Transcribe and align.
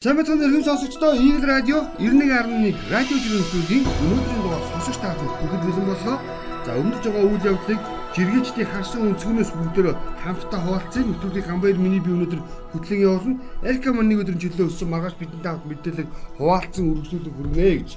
Байцгаана 0.00 0.46
өргөн 0.48 0.64
сонсогчдоо 0.64 1.12
Eagle 1.12 1.44
Radio 1.44 1.78
91.1 2.00 2.72
радио 2.88 3.16
жүргэнтүүдийн 3.20 3.84
өнөөдрийн 3.84 4.40
дугаар 4.40 4.64
сонсогч 4.72 4.96
та 4.96 5.12
бүхэнд 5.12 5.50
бүгд 5.52 5.64
бэлэн 5.68 5.88
боллоо. 5.90 6.16
За 6.64 6.72
өмнөж 6.80 7.04
байгаа 7.04 7.24
үйл 7.28 7.48
явдлыг 7.52 7.80
жиргээчдийн 8.16 8.70
харсан 8.72 9.02
өнцгөөс 9.12 9.50
бүгдөө 9.60 9.92
хамтдаа 10.24 10.60
хуваалцсан. 10.64 11.04
Нэвтрүүлгийг 11.04 11.48
Гамбайр 11.52 11.76
миний 11.76 12.00
би 12.00 12.16
өнөөдөр 12.16 12.40
хөтлөн 12.72 13.04
явуулна. 13.04 13.36
Элка 13.60 13.92
мань 13.92 14.08
нэг 14.08 14.24
өдрийн 14.24 14.40
чөлөө 14.40 14.72
өссөн 14.72 14.88
маргааш 14.88 15.16
бидэнтэй 15.20 15.52
хамт 15.52 15.68
мэдээлэл 15.68 16.14
хуваалцсан 16.40 16.84
үргэлжлүүлэг 16.88 17.34
хүргэнэ 17.36 17.76
гэж. 17.84 17.90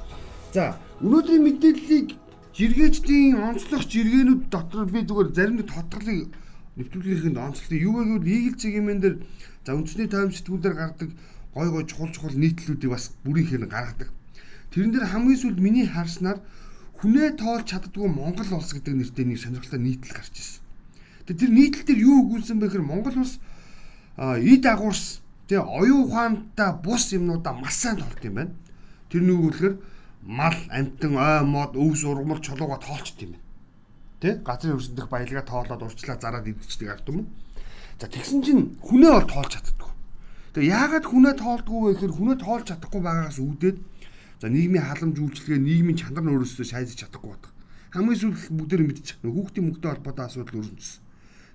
За 0.52 0.64
өнөөдрийн 1.00 1.44
мэдээллийг 1.48 2.08
жиргээчдийн 2.52 3.40
онцлог 3.48 3.82
жиргэнүүд 3.88 4.42
дотор 4.52 4.92
би 4.92 5.08
зүгээр 5.08 5.32
зарим 5.32 5.56
нэг 5.56 5.72
тодголыг 5.72 6.36
нэвтрүүлгийнхэнд 6.76 7.40
онцлог 7.40 7.72
юу 7.80 7.96
вэ 7.96 8.04
гэвэл 8.12 8.28
Eagle 8.28 8.60
цэгийн 8.60 9.00
дээр 9.00 9.16
за 9.64 9.72
үндэсний 9.72 10.12
тайм 10.12 10.36
сэтгүүлээр 10.36 10.76
гардаг 10.76 11.10
гой 11.54 11.70
гой 11.70 11.86
чухал 11.86 12.12
чухал 12.12 12.34
нийтлүүдийг 12.34 12.92
бас 12.92 13.14
бүрийнхээр 13.24 13.70
гаргадаг. 13.70 14.10
Тэрэн 14.74 14.92
дээр 14.92 15.06
хамгийн 15.10 15.40
сүүлд 15.40 15.60
миний 15.62 15.86
харснаар 15.86 16.42
хүнээ 16.98 17.38
тоолж 17.38 17.70
чаддгүй 17.70 18.10
Монгол 18.10 18.58
улс 18.58 18.74
гэдэг 18.74 18.94
нэртэй 18.94 19.26
нэг 19.26 19.40
сонирхолтой 19.40 19.80
нийтлэл 19.80 20.18
гарч 20.18 20.34
ирсэн. 20.34 20.62
Тэгээ 21.30 21.42
тэр 21.46 21.52
нийтлэл 21.54 21.88
дээр 21.88 22.02
юу 22.04 22.16
өгүүлсэн 22.26 22.58
бэ 22.58 22.68
гэхээр 22.74 22.90
Монгол 22.90 23.18
улс 23.22 23.38
эд 24.18 24.66
агуурс 24.66 25.22
тэгээ 25.46 25.62
оюун 25.62 26.10
ухаантай 26.10 26.72
бус 26.82 27.14
юмнуудаа 27.14 27.54
маш 27.54 27.76
сайн 27.78 28.02
тоолт 28.02 28.24
юм 28.26 28.36
байна. 28.40 28.54
Тэр 29.14 29.22
нэг 29.22 29.38
үлэхээр 29.38 29.76
мал, 30.24 30.56
амтан, 30.72 31.14
ой, 31.20 31.44
мод, 31.44 31.76
өвс, 31.76 32.04
ургамал, 32.08 32.40
чулууга 32.40 32.80
тоолчт 32.80 33.20
юм 33.22 33.36
байна. 33.36 33.44
Тэ? 34.24 34.40
Газрын 34.40 34.80
хөрсөндөх 34.80 35.08
баялгаа 35.12 35.44
тоолоод 35.44 35.84
урчлаа 35.84 36.16
зараад 36.16 36.48
идчихдэг 36.48 36.90
ард 36.90 37.08
юм? 37.12 37.28
За 38.00 38.08
тэгсэн 38.08 38.40
чинь 38.40 38.64
хүнээ 38.80 39.12
бол 39.12 39.28
тоолж 39.28 39.52
чаддгүй. 39.60 39.83
Тэгээ 40.54 40.70
яагаад 40.70 41.06
хүнээ 41.10 41.36
тоолдгүй 41.42 41.80
вэ 41.82 41.90
гэхээр 41.98 42.14
хүнээ 42.14 42.38
тоолж 42.46 42.66
чадахгүй 42.70 43.02
байгаагаас 43.02 43.42
үүдээд 43.42 43.78
за 44.38 44.48
нийгмийн 44.54 44.86
халамж 44.86 45.18
үйлчлэгээ 45.18 45.66
нийгмийн 45.66 45.98
чанар 45.98 46.22
нь 46.22 46.30
өөрөөсөө 46.30 46.66
шайдаж 46.70 46.94
чадахгүй 46.94 47.30
байдаг. 47.34 47.52
Хамгийн 47.90 48.22
сүүлд 48.22 48.54
бүгдээр 48.54 48.84
мэдчих. 48.86 49.18
Хүүхдийн 49.26 49.66
мөнгөтэй 49.66 49.90
холбоотой 49.98 50.26
асуудал 50.30 50.62
өрнөсөн. 50.62 51.02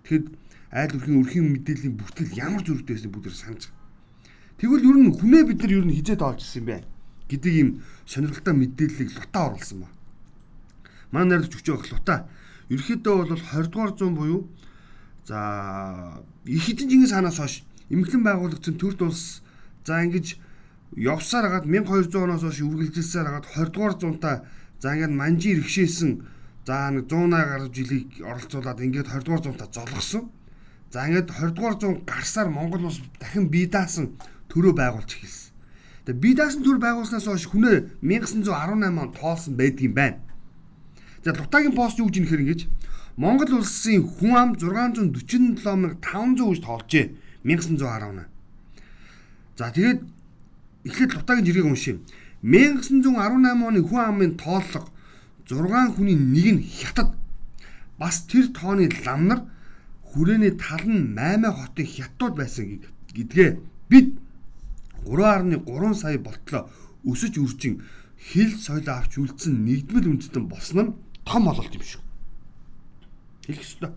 Тэгэхэд 0.03 0.27
айл 0.75 0.93
өрхийн 0.99 1.19
өрхийн 1.23 1.47
мэдээллийн 1.47 1.95
бүтгэл 1.95 2.39
ямар 2.43 2.63
зөрүүтэй 2.67 2.95
байсан 2.99 3.13
бүгдээр 3.15 3.37
санаж. 3.39 3.63
Тэгвэл 4.59 4.89
ер 4.91 4.99
нь 4.99 5.15
хүнээ 5.15 5.43
бид 5.47 5.61
нар 5.63 5.73
ер 5.79 5.87
нь 5.87 5.95
хизээ 5.95 6.19
тоолж 6.19 6.43
ирсэн 6.43 6.67
бэ 6.67 6.83
гэдэг 7.31 7.55
ийм 7.55 7.69
сонирхолтой 8.03 8.55
мэдээллийг 8.59 9.11
лутаа 9.15 9.55
оруулсан 9.55 9.79
ба. 9.87 9.89
Манай 11.15 11.39
найрлагч 11.39 11.55
өчөө 11.55 11.87
лутаа. 11.95 12.27
Ерөнхийдөө 12.67 13.15
бол 13.15 13.39
20 13.39 13.71
дугаар 13.71 13.93
зуун 13.95 14.15
буюу 14.19 14.51
за 15.23 15.39
их 16.45 16.67
хэдэн 16.67 16.91
жингis 16.91 17.15
хаанаас 17.15 17.39
хойш 17.39 17.68
эмхлэн 17.91 18.23
байгуулагдсан 18.25 18.77
төрд 18.77 19.01
улс 19.03 19.43
за 19.85 20.05
ингэж 20.05 20.37
явсаар 20.97 21.45
хагаад 21.49 21.67
1200 21.67 22.17
оноос 22.17 22.43
хойш 22.45 22.61
үргэлжилсээр 22.61 23.27
хагаад 23.27 23.47
20 23.49 23.73
дугаар 23.73 23.95
зуунтаа 24.01 24.37
за 24.81 24.89
ингээд 24.95 25.15
манжи 25.17 25.49
иргшээсэн 25.57 26.11
за 26.67 26.91
нэг 26.93 27.09
100 27.09 27.33
гаруй 27.33 27.71
жилийг 27.73 28.09
оролцуулаад 28.21 28.81
ингээд 28.81 29.09
20 29.09 29.25
дугаар 29.25 29.43
зуунтаа 29.45 29.69
золгосон. 29.73 30.25
За 30.93 31.09
ингээд 31.09 31.29
20 31.33 31.57
дугаар 31.57 31.77
зуун 31.81 31.97
гарсаар 32.05 32.49
Монгол 32.49 32.85
улс 32.89 33.01
дахин 33.21 33.49
бие 33.49 33.69
даасан 33.69 34.17
төрөө 34.49 34.73
байгуулж 34.77 35.11
эхэлсэн. 35.17 35.53
Тэгээ 36.09 36.23
бие 36.25 36.35
даасан 36.37 36.63
төр 36.65 36.79
байгуулснаас 36.81 37.29
хойш 37.29 37.45
хүнээ 37.53 38.01
1918 38.01 38.97
онд 38.97 39.13
тоолсон 39.17 39.55
байдгийн 39.57 39.93
байна. 39.93 40.21
За 41.25 41.37
Лутагийн 41.37 41.77
пост 41.77 42.01
юу 42.01 42.09
гэж 42.09 42.17
нэхэр 42.25 42.41
ингэж 42.45 42.61
Монгол 43.21 43.61
улсын 43.61 44.01
хүн 44.09 44.33
ам 44.37 44.51
647500 44.57 46.01
гэж 46.01 46.61
тоолжээ 46.65 47.07
1918. 47.49 48.29
За 49.57 49.73
тэгээд 49.73 50.01
эхлээд 50.85 51.15
лутагийн 51.17 51.47
жиргэг 51.47 51.67
уншия. 51.67 51.97
1918 52.45 53.67
оны 53.67 53.81
хүн 53.83 54.03
амын 54.05 54.37
тооллого 54.37 54.93
6 55.49 55.97
хүний 55.97 56.15
нэг 56.15 56.47
нь 56.55 56.63
хятад 56.63 57.17
бас 57.99 58.23
тэр 58.29 58.53
тооны 58.53 58.87
ламнар 59.05 59.49
хүрээний 60.13 60.55
тал 60.61 60.85
нь 60.85 61.17
8 61.17 61.49
хотын 61.51 61.87
хятад 61.87 62.33
байсан 62.37 62.85
гэдгээ 63.17 63.51
бид 63.91 64.21
3.3 65.05 65.95
сая 65.95 66.19
болтлоо 66.19 66.71
өсөж 67.05 67.35
үржин 67.41 67.83
хил 68.19 68.53
соёл 68.59 68.89
авч 68.89 69.19
үлдсэн 69.19 69.65
нэгдмэл 69.65 70.11
үндэстэн 70.13 70.45
болсон 70.47 70.79
нь 70.79 70.95
том 71.25 71.49
ололт 71.49 71.75
юм 71.75 71.83
шүү. 71.83 72.03
Хэлэх 73.47 73.65
ёстой. 73.65 73.93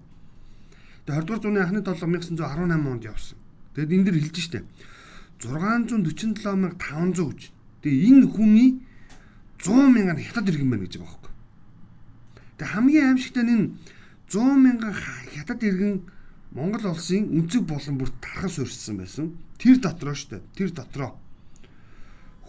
Тэгээ 1.06 1.22
20 1.22 1.26
дугаар 1.26 1.42
зууны 1.42 1.60
анхны 1.62 1.82
толгой 1.82 2.10
1918 2.10 2.88
онд 2.90 3.04
явсан. 3.04 3.38
Тэгэд 3.76 3.92
энэ 3.92 4.06
дэр 4.06 4.18
хэлж 4.20 4.38
штэ. 4.42 4.64
647500 5.42 7.32
гэж. 7.32 7.42
Тэгээ 7.82 8.08
энэ 8.10 8.26
хүний 8.30 8.70
100 9.60 9.96
мянган 9.96 10.20
хятад 10.22 10.50
иргэн 10.50 10.70
байна 10.70 10.86
гэж 10.86 10.98
байгаа 10.98 11.12
байхгүй. 11.12 11.34
Тэгээ 12.58 12.74
хамгийн 12.76 13.08
аимшигтай 13.10 13.44
нь 13.46 13.78
100 14.30 14.66
мянган 14.66 14.94
хятад 14.94 15.60
иргэн 15.64 16.06
Монгол 16.52 16.92
улсын 16.92 17.32
өнцөг 17.32 17.64
болон 17.64 17.96
бүр 17.98 18.12
тархан 18.20 18.52
суурьсан 18.52 19.00
байсан. 19.00 19.40
Тэр 19.56 19.80
дотроо 19.80 20.16
штэ. 20.16 20.44
Тэр 20.54 20.76
дотроо 20.76 21.16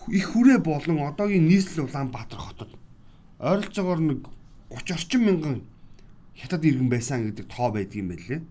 их 0.08 0.34
хүрээ 0.34 0.58
болон 0.58 1.06
одоогийн 1.06 1.46
нийслэл 1.46 1.86
Улаанбаатар 1.86 2.38
хотод 2.38 2.70
ойролцоогоор 3.38 4.00
нэг 4.00 4.20
30 4.70 4.90
орчим 4.98 5.22
мянган 5.22 5.62
хятад 6.34 6.64
иргэн 6.64 6.88
байсан 6.90 7.30
гэдэг 7.30 7.46
тоо 7.46 7.70
байдгийм 7.70 8.08
байлээ. 8.10 8.42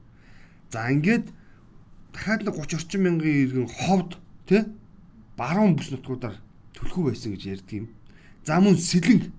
За 0.72 0.88
ингээд 0.88 1.28
дахиад 2.14 2.44
нэг 2.44 2.56
30 2.56 2.76
орчим 2.78 3.02
мянган 3.04 3.28
иргэн 3.28 3.68
ховд 3.68 4.18
тий 4.48 4.64
баруун 5.38 5.76
бүс 5.76 5.92
нутгуудаар 5.92 6.38
төлхөө 6.76 7.12
байсан 7.12 7.34
гэж 7.34 7.44
ярьдаг 7.48 7.74
юм. 7.74 7.88
За 8.46 8.60
мөн 8.60 8.78
сэлэнг 8.78 9.32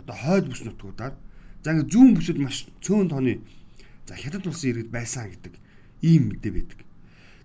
одоо 0.00 0.16
хойд 0.16 0.46
бүс 0.50 0.62
нутгуудаар 0.66 1.14
за 1.62 1.70
ингээд 1.72 1.92
зүүн 1.92 2.14
бүсэд 2.18 2.38
маш 2.42 2.66
цөөн 2.82 3.08
тооны 3.08 3.40
за 4.06 4.14
хятад 4.18 4.46
улсын 4.46 4.70
иргэд 4.70 4.90
байсан 4.90 5.30
гэдэг 5.30 5.54
ийм 6.02 6.34
мэдээ 6.34 6.52
байдаг. 6.52 6.80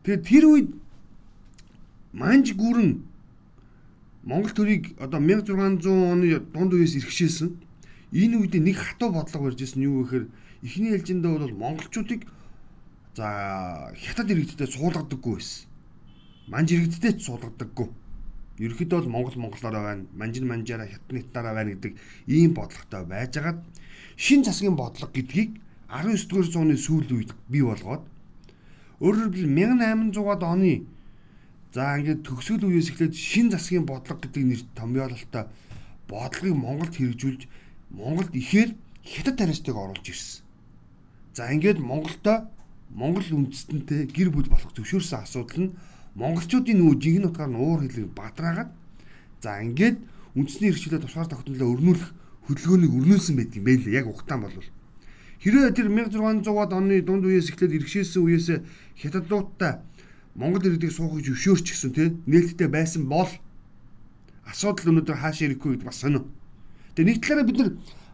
Тэгээд 0.04 0.24
тэр 0.26 0.44
үед 0.50 0.70
манж 2.14 2.58
гүрэн 2.58 3.06
Монгол 4.28 4.52
төрийг 4.52 4.92
одоо 5.00 5.24
1600 5.24 5.88
оны 5.88 6.28
дунд 6.52 6.74
үеэс 6.76 7.00
иргэшээсэн. 7.00 7.56
Энэ 8.12 8.36
үед 8.44 8.60
нэг 8.60 8.76
хатуу 8.76 9.16
бодлого 9.16 9.48
барьж 9.48 9.64
ирсэн 9.64 9.88
юу 9.88 10.04
гэхээр 10.04 10.26
эхний 10.68 10.92
ээлжиндээ 10.92 11.32
бол 11.32 11.56
монголчуудыг 11.56 12.28
за 13.18 13.28
хятад 13.98 14.30
иргэдтэй 14.30 14.70
суулгадаггүй 14.70 15.34
байсан. 15.42 15.66
Манж 16.54 16.70
иргэдтэй 16.72 17.14
ч 17.18 17.26
суулгадаггүй. 17.26 17.90
Ерөнхийдөө 18.62 18.98
бол 19.02 19.14
Монгол 19.14 19.38
монголоор 19.42 19.74
байна, 19.74 20.06
манжин 20.14 20.46
манжаараа 20.46 20.86
хятадны 20.86 21.26
хятаараа 21.26 21.54
байна 21.58 21.74
гэдэг 21.74 21.94
ийм 22.30 22.54
бодлоготой 22.54 23.04
байжгаад 23.10 23.60
шин 24.18 24.42
засгийн 24.46 24.78
бодлого 24.78 25.10
гэдгийг 25.14 25.58
19 25.90 26.30
дугаар 26.30 26.48
зууны 26.50 26.78
сүүл 26.78 27.10
үед 27.18 27.32
бий 27.50 27.62
болгоод 27.66 28.04
өөрөөр 29.02 29.30
хэлбэл 29.34 29.58
1800-аад 30.14 30.44
оны 30.46 30.74
За 31.78 31.94
ингээд 32.00 32.26
төгсгөл 32.26 32.74
үеэс 32.74 32.90
эхлээд 32.90 33.14
шин 33.14 33.54
засгийн 33.54 33.86
бодлого 33.86 34.18
гэдэг 34.24 34.44
нэр 34.50 34.62
томьёололтой 34.74 35.46
бодлогыг 36.10 36.56
Монголд 36.58 36.98
хэрэгжүүлж 36.98 37.42
Монголд 37.94 38.34
ихээр 38.34 38.74
хятад 39.06 39.38
тариачдыг 39.38 39.76
оруулж 39.78 40.06
ирсэн. 40.10 40.42
За 41.38 41.52
ингээд 41.54 41.78
Монголдо 41.78 42.50
Монгол 42.92 43.28
үндэстэнтэй 43.28 44.08
гэр 44.12 44.30
бүл 44.32 44.50
болох 44.50 44.72
зөвшөөрсөн 44.76 45.24
асуудал 45.24 45.60
нь 45.68 45.76
монголчуудын 46.16 46.78
нөгөө 46.80 46.96
жинхэнэ 47.02 47.28
утгаар 47.30 47.52
нь 47.52 47.60
уур 47.60 47.80
хэлийг 47.84 48.12
бадраагаад 48.16 48.72
за 49.44 49.62
ингээд 49.62 49.98
үндэсний 50.38 50.72
хэрэгчлээ 50.72 51.04
тусгаар 51.04 51.30
тогтнолоо 51.30 51.70
өрнүүлэх 51.76 52.10
хөдөлгөөнийг 52.48 52.94
өрнүүлсэн 52.96 53.36
байдаг 53.38 53.58
юм 53.60 53.66
байлээ 53.68 53.98
яг 54.00 54.08
ухтаан 54.08 54.42
бол 54.42 54.56
хэрвээ 55.44 55.76
тэр 55.76 55.88
1600-аад 55.92 56.72
оны 56.74 57.02
дунд 57.04 57.28
үеэс 57.28 57.52
эхлээд 57.54 57.78
иргэшээсэн 57.78 58.24
үеэс 58.24 58.48
хятадуудтай 58.98 59.84
Монгол 60.38 60.66
иргэдийг 60.66 60.94
суухыг 60.94 61.26
зөвшөөрч 61.26 61.66
гисэн 61.66 61.92
тий 61.94 62.08
нээлттэй 62.30 62.70
байсан 62.70 63.10
бол 63.10 63.30
асуудал 64.46 64.94
өнөөдөр 64.94 65.18
хаашаа 65.18 65.50
ирэхгүй 65.50 65.76
гэдэг 65.76 65.90
бас 65.90 66.02
сонио. 66.02 66.24
Тэгээ 66.94 67.10
нэг 67.10 67.18
талаараа 67.26 67.46
бид 67.50 67.58
нар 67.58 67.72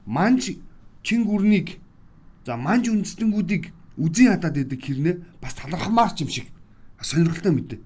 манж 0.08 0.56
чин 1.04 1.28
гүрнийг 1.28 1.78
за 2.48 2.56
манж 2.56 2.88
үндэстэнгүүдийг 2.90 3.76
үзэн 3.98 4.34
хадаад 4.34 4.58
идэг 4.58 4.82
хэрнээ 4.82 5.16
бас 5.42 5.54
талархмаар 5.54 6.12
ч 6.18 6.26
юм 6.26 6.30
шиг 6.30 6.48
сонирхолтой 7.02 7.54
мэдээ. 7.54 7.80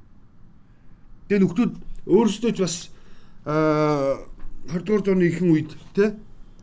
Тэгээ 1.27 1.41
нөхдүүд 1.43 1.73
өөрсдөө 2.07 2.51
ч 2.55 2.59
бас 2.63 2.75
20 3.43 4.83
дугаар 4.85 5.03
зууны 5.03 5.25
ихэнх 5.27 5.51
үед 5.51 5.71
тий 5.95 6.15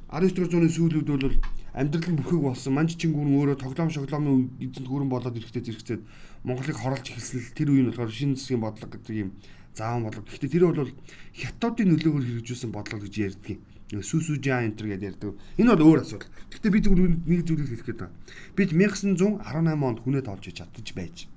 19 0.08 0.32
дугаар 0.32 0.50
зууны 0.52 0.68
сүүлүүд 0.70 1.08
бол 1.08 1.36
амьдрал 1.74 2.10
нь 2.14 2.18
бүхэг 2.22 2.40
болсон. 2.40 2.72
Манж 2.72 2.94
чингүүр 2.96 3.28
өөрөө 3.34 3.56
тоглоом 3.58 3.90
шоглоомын 3.90 4.54
эзэнт 4.62 4.86
гүрэн 4.86 5.10
болоод 5.10 5.34
ирэхдээ 5.34 5.64
зэрэгцээд 5.74 6.02
Монголыг 6.46 6.78
хоруулж 6.78 7.06
эхэлсэн 7.10 7.56
тэр 7.58 7.74
үе 7.74 7.82
нь 7.82 7.90
болохоор 7.90 8.12
шинэ 8.14 8.38
засгийн 8.38 8.62
бодлого 8.62 8.94
гэдэг 8.94 9.16
юм 9.18 9.30
зааван 9.74 10.06
бодлого. 10.06 10.28
Гэхдээ 10.30 10.52
тэр 10.54 10.64
бол 10.70 10.92
хятадын 11.34 11.88
нөлөөгөөр 11.90 12.24
хэрэгжүүлсэн 12.30 12.70
бодлого 12.70 13.02
гэж 13.02 13.14
ярьдаг 13.26 13.50
юм. 13.58 13.60
Сүсүжаа 14.02 14.66
энтер 14.66 14.90
гэдээ 14.90 15.10
ярьдаг. 15.14 15.38
Энэ 15.60 15.70
бол 15.76 15.94
өөр 15.94 16.00
асуудал. 16.02 16.32
Гэхдээ 16.50 16.72
би 16.74 16.80
зөвхөн 16.82 17.14
нэг 17.28 17.40
зүйлийг 17.46 17.68
хэлэх 17.70 17.86
гээд 17.86 18.00
байна. 18.02 18.16
Бид 18.56 18.70
1918 18.74 19.86
онд 19.86 19.98
хүнээ 20.02 20.22
тоолж 20.24 20.44
чадчих 20.50 20.96
байж. 20.98 21.28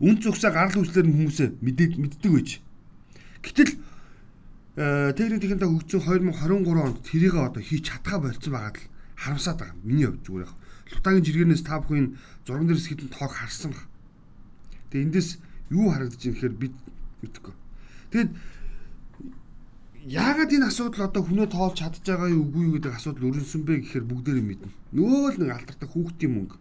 үн 0.00 0.16
цогсоо 0.16 0.50
гарал 0.50 0.80
үүслэр 0.80 1.06
нь 1.06 1.12
хүмүүсээ 1.12 1.48
мэдээд 1.60 1.92
мэддэг 2.00 2.32
байж. 2.32 2.50
Гэтэл 3.44 3.76
техник 5.12 5.40
техниктэй 5.44 5.68
хөгжсөн 5.68 6.00
2023 6.32 6.80
онд 6.80 6.98
тэрийг 7.04 7.36
одоо 7.36 7.60
хийж 7.60 7.84
чадхаа 7.92 8.24
болцсон 8.24 8.52
байгаад 8.56 8.80
л 8.80 8.88
харамсаад 9.20 9.58
байгаа. 9.60 9.76
Миний 9.84 10.08
хувьд 10.08 10.24
зүгээр 10.24 10.44
яг. 10.48 10.52
Лутагийн 10.88 11.24
жиргэнээс 11.28 11.62
та 11.68 11.84
бүхэн 11.84 12.16
зурган 12.48 12.66
дээрс 12.72 12.88
хитэн 12.88 13.12
тоог 13.12 13.32
харсан. 13.36 13.76
Тэгээ 14.88 15.04
эндээс 15.04 15.28
юу 15.68 15.92
харагдаж 15.92 16.16
байгаа 16.16 16.32
гэхээр 16.32 16.54
бид 16.56 16.74
мэдэхгүй. 17.20 17.54
Тэгэд 18.08 18.30
яагаад 20.00 20.48
энэ 20.48 20.72
асуудал 20.72 21.12
одоо 21.12 21.22
хүнөө 21.28 21.52
тоолж 21.52 21.76
чадж 21.76 22.00
байгаа 22.00 22.32
юу 22.32 22.48
үгүй 22.48 22.64
юу 22.64 22.74
гэдэг 22.80 22.96
асуудал 22.96 23.28
өрнсөн 23.28 23.68
бэ 23.68 23.84
гэхээр 23.84 24.04
бүгдээрээ 24.08 24.46
мэднэ. 24.48 24.72
Нөгөө 24.96 25.28
л 25.36 25.40
нэг 25.44 25.50
алдартай 25.52 25.88
хүүхдийн 25.92 26.32
мөнгө. 26.32 26.56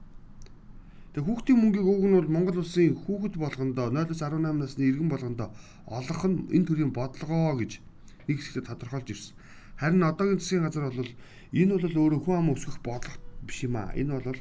Тэгээ 1.15 1.24
хүүхдийн 1.24 1.59
мөнгийг 1.63 1.88
өг 1.88 2.03
нь 2.03 2.18
бол 2.19 2.33
Монгол 2.36 2.59
улсын 2.59 3.00
хүүхэд 3.00 3.36
болгондоо 3.39 3.88
0-18 3.95 4.44
насны 4.59 4.83
иргэн 4.91 5.07
болгондоо 5.07 5.50
олох 5.88 6.21
нь 6.27 6.51
энэ 6.51 6.68
төрлийн 6.68 6.91
бодлогоо 6.91 7.56
гэж 7.63 7.71
нэг 8.27 8.38
хэсэгт 8.44 8.68
тодорхойлж 8.68 9.07
ирсэн. 9.07 9.36
Харин 9.80 10.03
одоогийн 10.03 10.39
засгийн 10.44 10.63
газар 10.68 10.92
бол 10.92 11.12
энэ 11.56 11.74
бол 11.80 11.95
өөрөө 11.95 12.19
хүн 12.27 12.38
ам 12.44 12.51
өсгөх 12.51 12.83
бодлого 12.83 13.24
биш 13.47 13.63
юм 13.63 13.80
аа. 13.80 13.95
Энэ 13.95 14.19
бол 14.19 14.39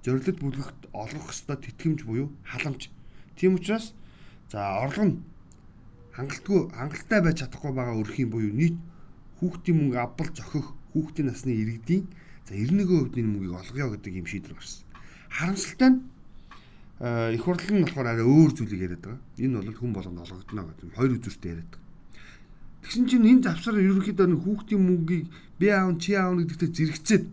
зорилт 0.00 0.40
бүлэгт 0.40 0.80
олгох 0.96 1.28
ёстой 1.36 1.56
тэтгэмж 1.60 2.08
буюу 2.08 2.32
халамж. 2.48 2.88
Тийм 3.36 3.60
учраас 3.60 3.92
за 4.48 4.80
орлого 4.80 5.04
нь 5.04 5.16
хангалтгүй 6.18 6.60
хангалттай 6.74 7.20
байж 7.22 7.36
чадахгүй 7.46 7.72
байгаа 7.78 7.94
өрх 8.02 8.18
юм 8.18 8.30
буюу 8.34 8.50
нийт 8.50 8.76
хүүхдийн 9.38 9.76
мөнгө 9.78 9.98
авбал 10.02 10.30
зохих 10.34 10.66
хүүхдийн 10.90 11.30
насны 11.30 11.54
иргэдийн 11.54 12.10
за 12.42 12.58
91% 12.58 13.22
энэ 13.22 13.30
мөнгийг 13.30 13.54
олгоё 13.54 13.94
гэдэг 13.94 14.18
юм 14.18 14.26
шийдвэр 14.26 14.58
гарсан. 14.58 14.82
Харамсалтай 15.30 15.90
нь 15.94 16.00
их 17.38 17.42
хурлын 17.46 17.76
нь 17.78 17.84
болохоор 17.86 18.08
арай 18.10 18.26
өөр 18.26 18.50
зүйлийг 18.50 18.82
яриад 18.82 19.04
байгаа. 19.06 19.22
Энэ 19.38 19.62
бол 19.62 19.78
хүн 19.78 19.92
болгонд 19.94 20.18
олгогдно 20.26 20.66
гэдэг 20.66 20.96
хоёр 20.98 21.12
үзүүртэй 21.14 21.50
яриад 21.54 21.70
байгаа. 21.70 21.86
Тэгсэн 22.82 23.04
чинь 23.06 23.30
энэ 23.30 23.44
завсар 23.46 23.78
ерөнхийдөө 23.78 24.26
нэг 24.26 24.40
хүүхдийн 24.42 24.82
мөнгийг 24.82 25.26
би 25.62 25.66
аав 25.70 26.02
чи 26.02 26.18
аав 26.18 26.34
гэдэгтээ 26.34 26.74
зэрэгцээд 26.74 27.24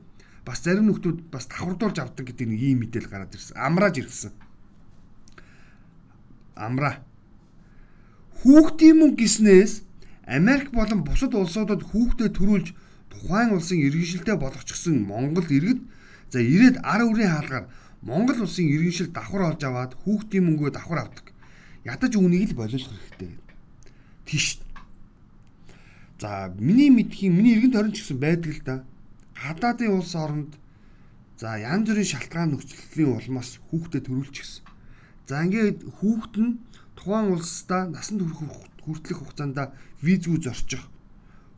бас 0.46 0.62
зарим 0.62 0.94
нөхдүүд 0.94 1.34
бас 1.34 1.50
давхардуулж 1.50 1.98
авдаг 1.98 2.26
гэдэг 2.30 2.48
нэг 2.54 2.62
ийм 2.62 2.86
мэдээлэл 2.86 3.10
гараад 3.10 3.34
ирсэн. 3.34 3.58
Амрааж 3.58 3.98
ирсэн. 3.98 4.34
Амраа. 6.54 7.02
Хүүхдийн 8.46 9.02
мөнгө 9.02 9.26
гиснээс 9.26 9.82
Америк 10.30 10.70
болон 10.70 11.02
бусад 11.02 11.34
улсуудад 11.34 11.82
хүүхдэд 11.82 12.38
төрүүлж 12.38 12.78
тухайн 13.10 13.58
улсын 13.58 13.82
иргэншилтэй 13.82 14.38
болгочихсон 14.38 15.02
Монгол 15.02 15.50
иргэд 15.50 15.82
за 16.30 16.46
ирээд 16.46 16.78
ар 16.86 17.02
үрийн 17.10 17.34
хаалгаар 17.34 17.66
Монгол 18.06 18.46
улсын 18.46 18.70
иргэншил 18.70 19.10
давхар 19.10 19.50
олж 19.50 19.62
аваад 19.66 19.98
хүүхдийн 19.98 20.46
мөнгөө 20.46 20.78
давхар 20.78 21.10
авдаг. 21.10 21.34
Ядаж 21.90 22.14
үүнийг 22.14 22.54
л 22.54 22.60
болиулах 22.62 22.94
хэрэгтэй. 22.94 23.34
Тийш. 24.30 24.62
За 26.22 26.54
миний 26.62 26.94
мэдхийн 26.94 27.34
миний 27.34 27.58
иргэн 27.58 27.74
тойрон 27.74 27.98
ч 27.98 28.06
гэсэн 28.06 28.22
байдаг 28.22 28.54
л 28.54 28.62
да 28.62 28.76
гадаадын 29.42 29.90
улс 29.90 30.14
оронд 30.14 30.54
за 31.42 31.58
янз 31.58 31.90
бүрийн 31.90 32.14
шалтгаан 32.14 32.54
нөхцөлийн 32.54 33.10
улмаас 33.10 33.58
хүүхдэд 33.74 34.06
төрүүлчихсэн. 34.06 34.64
За 35.26 35.42
ингээд 35.42 35.82
хүүхд 35.98 36.34
нь 36.38 36.62
тухайн 36.96 37.32
улсдаа 37.36 37.88
насанд 37.92 38.22
хүрэх 38.24 38.56
хүртэлх 38.84 39.20
хугацаанд 39.20 39.72
визгүй 40.02 40.40
зорчих. 40.42 40.84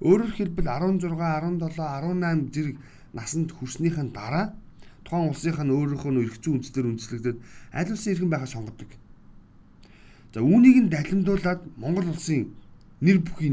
Өөрөөр 0.01 0.33
хэлбэл 0.37 0.69
16, 0.69 1.09
17, 1.09 1.71
18 1.73 2.53
зэрэг 2.53 2.77
насанд 3.13 3.49
хүрснийхэн 3.53 4.13
дараа 4.13 4.53
тухайн 5.07 5.29
улсынх 5.31 5.59
нь 5.63 5.73
өөрийнхөө 5.73 6.11
нөө 6.11 6.25
эрх 6.27 6.37
зүйн 6.43 6.59
үндэслэлээр 6.59 6.91
үндэслэгдээд 6.91 7.37
аль 7.73 7.91
улсын 7.91 8.11
иргэн 8.13 8.29
байхаа 8.29 8.51
сонгодог. 8.51 8.89
За 10.33 10.39
үүнийг 10.43 10.77
нь 10.83 10.91
далимдуулаад 10.91 11.61
Монгол 11.79 12.11
улсын 12.11 12.51
нэр 13.01 13.23
бүхий 13.23 13.49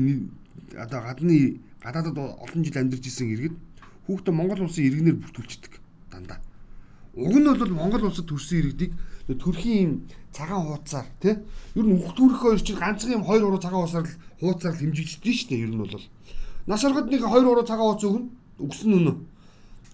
одоо 0.74 1.00
гадны 1.00 1.62
гадаадад 1.80 2.18
олон 2.18 2.60
жил 2.64 2.76
амьдарч 2.76 3.06
исэн 3.06 3.30
иргэд 3.30 3.56
хүүхдээ 4.06 4.34
Монгол 4.34 4.66
улсын 4.66 4.84
иргэнээр 4.84 5.20
бүртгүүлчихдэг 5.22 5.74
дандаа. 6.10 6.38
Уг 7.14 7.36
нь 7.38 7.46
бол 7.46 7.72
Монгол 7.72 8.10
улсад 8.10 8.26
төрсэн 8.26 8.58
иргэдийг 8.58 8.92
төрхийн 9.28 10.04
цагаан 10.32 10.68
хуудасаар 10.68 11.06
тий 11.20 11.34
ер 11.74 11.86
нь 11.86 11.96
төрөх 12.16 12.40
хоёр 12.44 12.60
чинь 12.60 12.76
ганцхан 12.76 13.16
юм 13.16 13.24
2 13.24 13.40
3 13.40 13.64
цагаан 13.64 13.80
хуудасаар 13.88 14.04
л 14.04 14.16
хуудасаар 14.40 14.74
л 14.74 14.80
хэмжигддэг 14.84 15.34
шүү 15.34 15.48
дээ 15.48 15.64
ер 15.64 15.72
нь 15.72 15.80
бол. 15.80 15.96
Нас 16.66 16.84
ороход 16.84 17.08
нэг 17.08 17.22
2 17.24 17.30
3 17.32 17.64
цагаан 17.64 17.88
хуудас 17.88 18.04
өгнө 18.04 18.28
өгсөн 18.60 18.92
өнөө. 18.98 19.16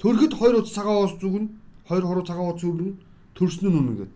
Төрөхөд 0.02 0.32
2 0.34 0.38
хуудас 0.38 0.74
цагаан 0.74 0.96
хуудас 0.98 1.22
өгнө 1.22 1.48
2 1.86 2.02
3 2.02 2.26
цагаан 2.26 2.46
хуудас 2.50 2.64
өгнө 2.66 2.94
төрсөн 3.38 3.68
нь 3.70 3.78
үнэ 3.78 3.92
гэдэг. 3.94 4.10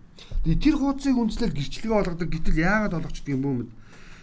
Тэгээ 0.44 0.62
тэр 0.62 0.76
хуудсыг 0.78 1.16
үндэслэл 1.18 1.54
гэрчлэгээ 1.54 1.98
олгодог 1.98 2.28
гэтэл 2.30 2.58
яагаад 2.58 2.94
олгочдөг 2.98 3.34
юм 3.34 3.42
бөө 3.42 3.54
мэд. 3.54 3.70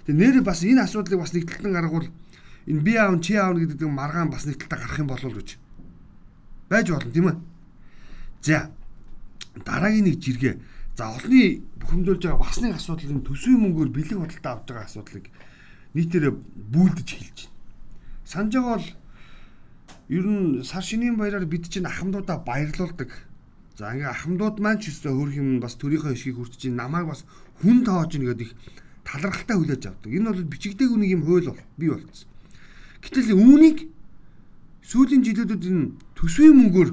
Тэгээ 0.05 0.19
нэр 0.19 0.35
бас 0.43 0.59
энэ 0.63 0.83
асуудлыг 0.83 1.19
бас 1.19 1.33
нэг 1.33 1.47
талдан 1.47 1.73
гаргавал 1.73 2.07
энэ 2.67 2.83
би 2.85 2.93
аав 2.95 3.15
чи 3.23 3.33
аав 3.35 3.57
гэдэг 3.57 3.87
маргаан 3.89 4.29
бас 4.29 4.45
нэг 4.45 4.61
талдаа 4.61 4.79
гарах 4.83 4.99
юм 4.99 5.09
болов 5.09 5.33
гэж 5.35 5.49
байж 6.71 6.87
болно 6.89 7.11
тийм 7.11 7.27
ээ. 7.27 7.37
За 8.41 8.71
дараагийн 9.65 10.05
нэг 10.05 10.21
жиргээ. 10.23 10.55
За 11.01 11.09
олонний 11.09 11.63
бухимдуулж 11.81 12.21
байгаа 12.21 12.37
бас 12.45 12.61
нэг 12.61 12.77
асуудал 12.77 13.09
нь 13.09 13.25
төсвийн 13.25 13.57
мөнгөөр 13.57 13.89
бэлэг 13.89 14.21
худалдаа 14.21 14.53
авч 14.53 14.65
байгаа 14.69 14.85
асуудлыг 14.85 15.25
нийтээрээ 15.97 16.33
бүүлдэж 16.77 17.09
эхэлж 17.17 17.39
байна. 17.41 17.57
Санаж 18.21 18.53
байгаа 18.53 18.77
бол 18.77 18.89
ер 20.13 20.25
нь 20.29 20.61
сар 20.61 20.85
шинийн 20.85 21.17
баяраар 21.17 21.49
бид 21.49 21.65
чинь 21.73 21.89
ахмадуудаа 21.89 22.45
баярлуулдаг. 22.45 23.09
За 23.81 23.89
ингээ 23.97 24.13
ахмадууд 24.13 24.61
маань 24.61 24.77
ч 24.77 24.93
өстой 24.93 25.17
хөрх 25.17 25.33
юм 25.41 25.57
бас 25.57 25.73
төрийнхөө 25.81 26.13
ишгийг 26.13 26.37
хүртэж 26.37 26.69
намайг 26.69 27.09
бас 27.09 27.25
хүн 27.65 27.81
тоож 27.81 28.13
ийн 28.13 28.29
гэдэг 28.29 28.45
их 28.45 28.53
талархалтай 29.01 29.57
хүлээж 29.57 29.83
авдаг. 29.89 30.05
Энэ 30.13 30.29
бол 30.29 30.53
бичигдээгүй 30.53 30.99
нэг 31.01 31.11
юм 31.17 31.25
хууль 31.25 31.49
бол 31.49 31.61
бий 31.81 31.89
болцсон. 31.89 32.29
Гэтэл 33.01 33.41
үүнийг 33.41 33.89
сүүлийн 34.85 35.25
жилүүдэд 35.25 35.65
энэ 35.65 35.97
төсвийн 36.13 36.53
мөнгөөр 36.61 36.89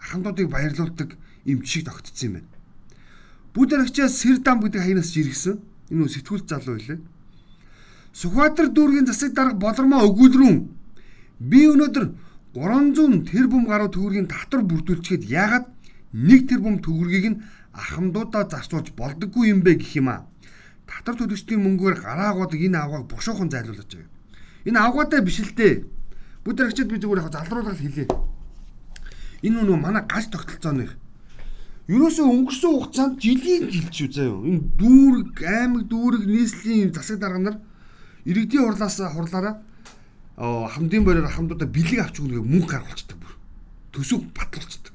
хамтуудыг 0.00 0.48
баярлуулдаг 0.48 1.20
юм 1.44 1.60
шиг 1.68 1.84
тогтцсон 1.84 2.24
юм 2.24 2.34
байна. 2.40 2.49
Бүд 3.54 3.72
арагчаас 3.74 4.18
Сэрдам 4.20 4.60
гэдэг 4.60 4.80
хаянаас 4.82 5.10
жиргсэн. 5.14 5.58
Энэ 5.90 6.02
үл 6.04 6.10
сэтгүүлт 6.10 6.46
залуу 6.48 6.76
байлаа. 6.78 6.98
Сүхбаатар 8.12 8.68
дүүргийн 8.70 9.06
засаг 9.06 9.34
дарга 9.34 9.58
болормоо 9.58 10.06
өгүүлрүүн 10.10 10.58
би 11.40 11.60
өнөөдөр 11.70 12.06
300 12.54 13.26
тэрбум 13.30 13.64
гаруй 13.66 13.90
төгрөгийн 13.94 14.26
татвар 14.26 14.66
бүрдүүлчихэд 14.66 15.30
яагаад 15.30 15.66
нэг 16.12 16.50
тэрбум 16.50 16.82
төгрөгийг 16.82 17.26
нь 17.30 17.40
ахмадуудаа 17.72 18.50
зарцуулж 18.50 18.90
болдоггүй 18.98 19.54
юм 19.54 19.62
бэ 19.62 19.78
гэх 19.78 20.02
юм 20.02 20.10
аа. 20.10 20.26
Татвар 20.90 21.16
төлөгчдийн 21.18 21.62
мөнгөөр 21.62 22.02
гараагууд 22.02 22.58
энэ 22.58 22.78
авгааг 22.82 23.06
бушуухан 23.06 23.50
зайлуулж 23.50 23.86
байгаа. 23.86 24.10
Энэ 24.66 24.78
авгаатай 24.82 25.22
биш 25.22 25.38
л 25.38 25.54
дээ 25.54 25.86
Бүгд 26.44 26.60
арчид 26.64 26.88
би 26.88 26.96
зүгээр 26.96 27.20
яг 27.20 27.32
залруулаад 27.36 27.76
хэлээ. 27.76 28.08
Энэ 29.44 29.60
нөгөө 29.60 29.76
манай 29.76 30.04
галт 30.08 30.32
тогтолцооных. 30.32 30.96
Ерөөсөө 31.90 32.22
өнгөрсөн 32.22 32.70
хугацаанд 32.70 33.18
жилийн 33.18 33.66
жилч 33.66 33.96
үү 34.06 34.10
заяа. 34.14 34.38
Энэ 34.46 34.62
дүүрэг, 34.78 35.42
аймаг 35.42 35.90
дүүрэг 35.90 36.22
нийслэлийн 36.22 36.94
засаг 36.94 37.18
дарга 37.18 37.40
нар 37.42 37.56
иргэдийн 38.22 38.62
хурлаас 38.62 39.02
хурлаараа 39.02 39.58
хамдын 40.38 41.02
бороор 41.02 41.26
хамдуудаа 41.26 41.66
бэлэг 41.66 41.98
авч 41.98 42.22
өгнө 42.22 42.38
гэх 42.38 42.46
мөнгө 42.46 42.70
гаргуулцдаг 42.70 43.18
бүр. 43.18 43.34
Төсөв 43.90 44.22
батлуулцдаг. 44.30 44.94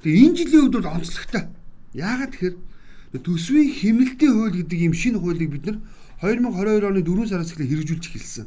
Тэгээ 0.00 0.24
энэ 0.24 0.36
жилийн 0.40 0.62
үед 0.64 0.74
бол 0.80 0.88
онцлогтой. 0.88 1.44
Яагаад 1.92 2.32
тэгэхээр 2.32 2.56
төсвийн 3.20 3.68
хэмнэлтийн 3.76 4.32
хууль 4.32 4.56
гэдэг 4.56 4.78
ийм 4.80 4.94
шинэ 4.96 5.20
хуулийг 5.20 5.50
бид 5.52 5.64
нар 5.68 5.78
2022 6.24 6.88
оны 6.88 7.04
4 7.04 7.28
сараас 7.28 7.52
эхлээ 7.52 7.68
хэрэгжүүлж 7.68 8.04
эхэлсэн. 8.08 8.46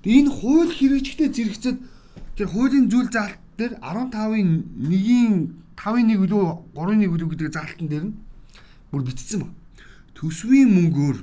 Тэгээ 0.00 0.18
энэ 0.24 0.32
хууль 0.32 0.72
хэрэгжихтэй 0.72 1.28
зэрэгцээд 1.28 1.78
тэр 2.40 2.48
хуулийн 2.48 2.88
зүйл 2.88 3.12
заалт 3.12 3.36
дээр 3.60 3.76
15-ын 3.84 4.48
1-ийн 4.88 5.34
5-ын 5.76 6.08
1 6.14 6.22
үлээ 6.24 6.46
3-ын 6.74 7.00
1 7.02 7.12
үлээ 7.14 7.28
гэдэг 7.30 7.52
заалтан 7.54 7.88
дээр 7.88 8.04
нь 8.08 8.16
бүр 8.90 9.02
бичсэн 9.04 9.40
баг. 9.42 9.52
Төсвийн 10.14 10.70
мөнгөөр 10.70 11.18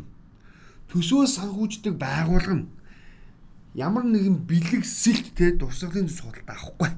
төсвөө 0.92 1.26
санхүүждэг 1.28 1.96
байгууллага 1.96 2.56
нь 2.60 2.70
ямар 3.76 4.04
нэгэн 4.04 4.44
бэлэг 4.44 4.84
сэлт 4.84 5.32
те 5.40 5.56
дурсгалын 5.56 6.12
судалт 6.12 6.48
авахгүй 6.48 6.92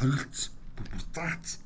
хоригдсон 0.00 0.52
бүр 0.76 0.86
буцаац. 0.96 1.60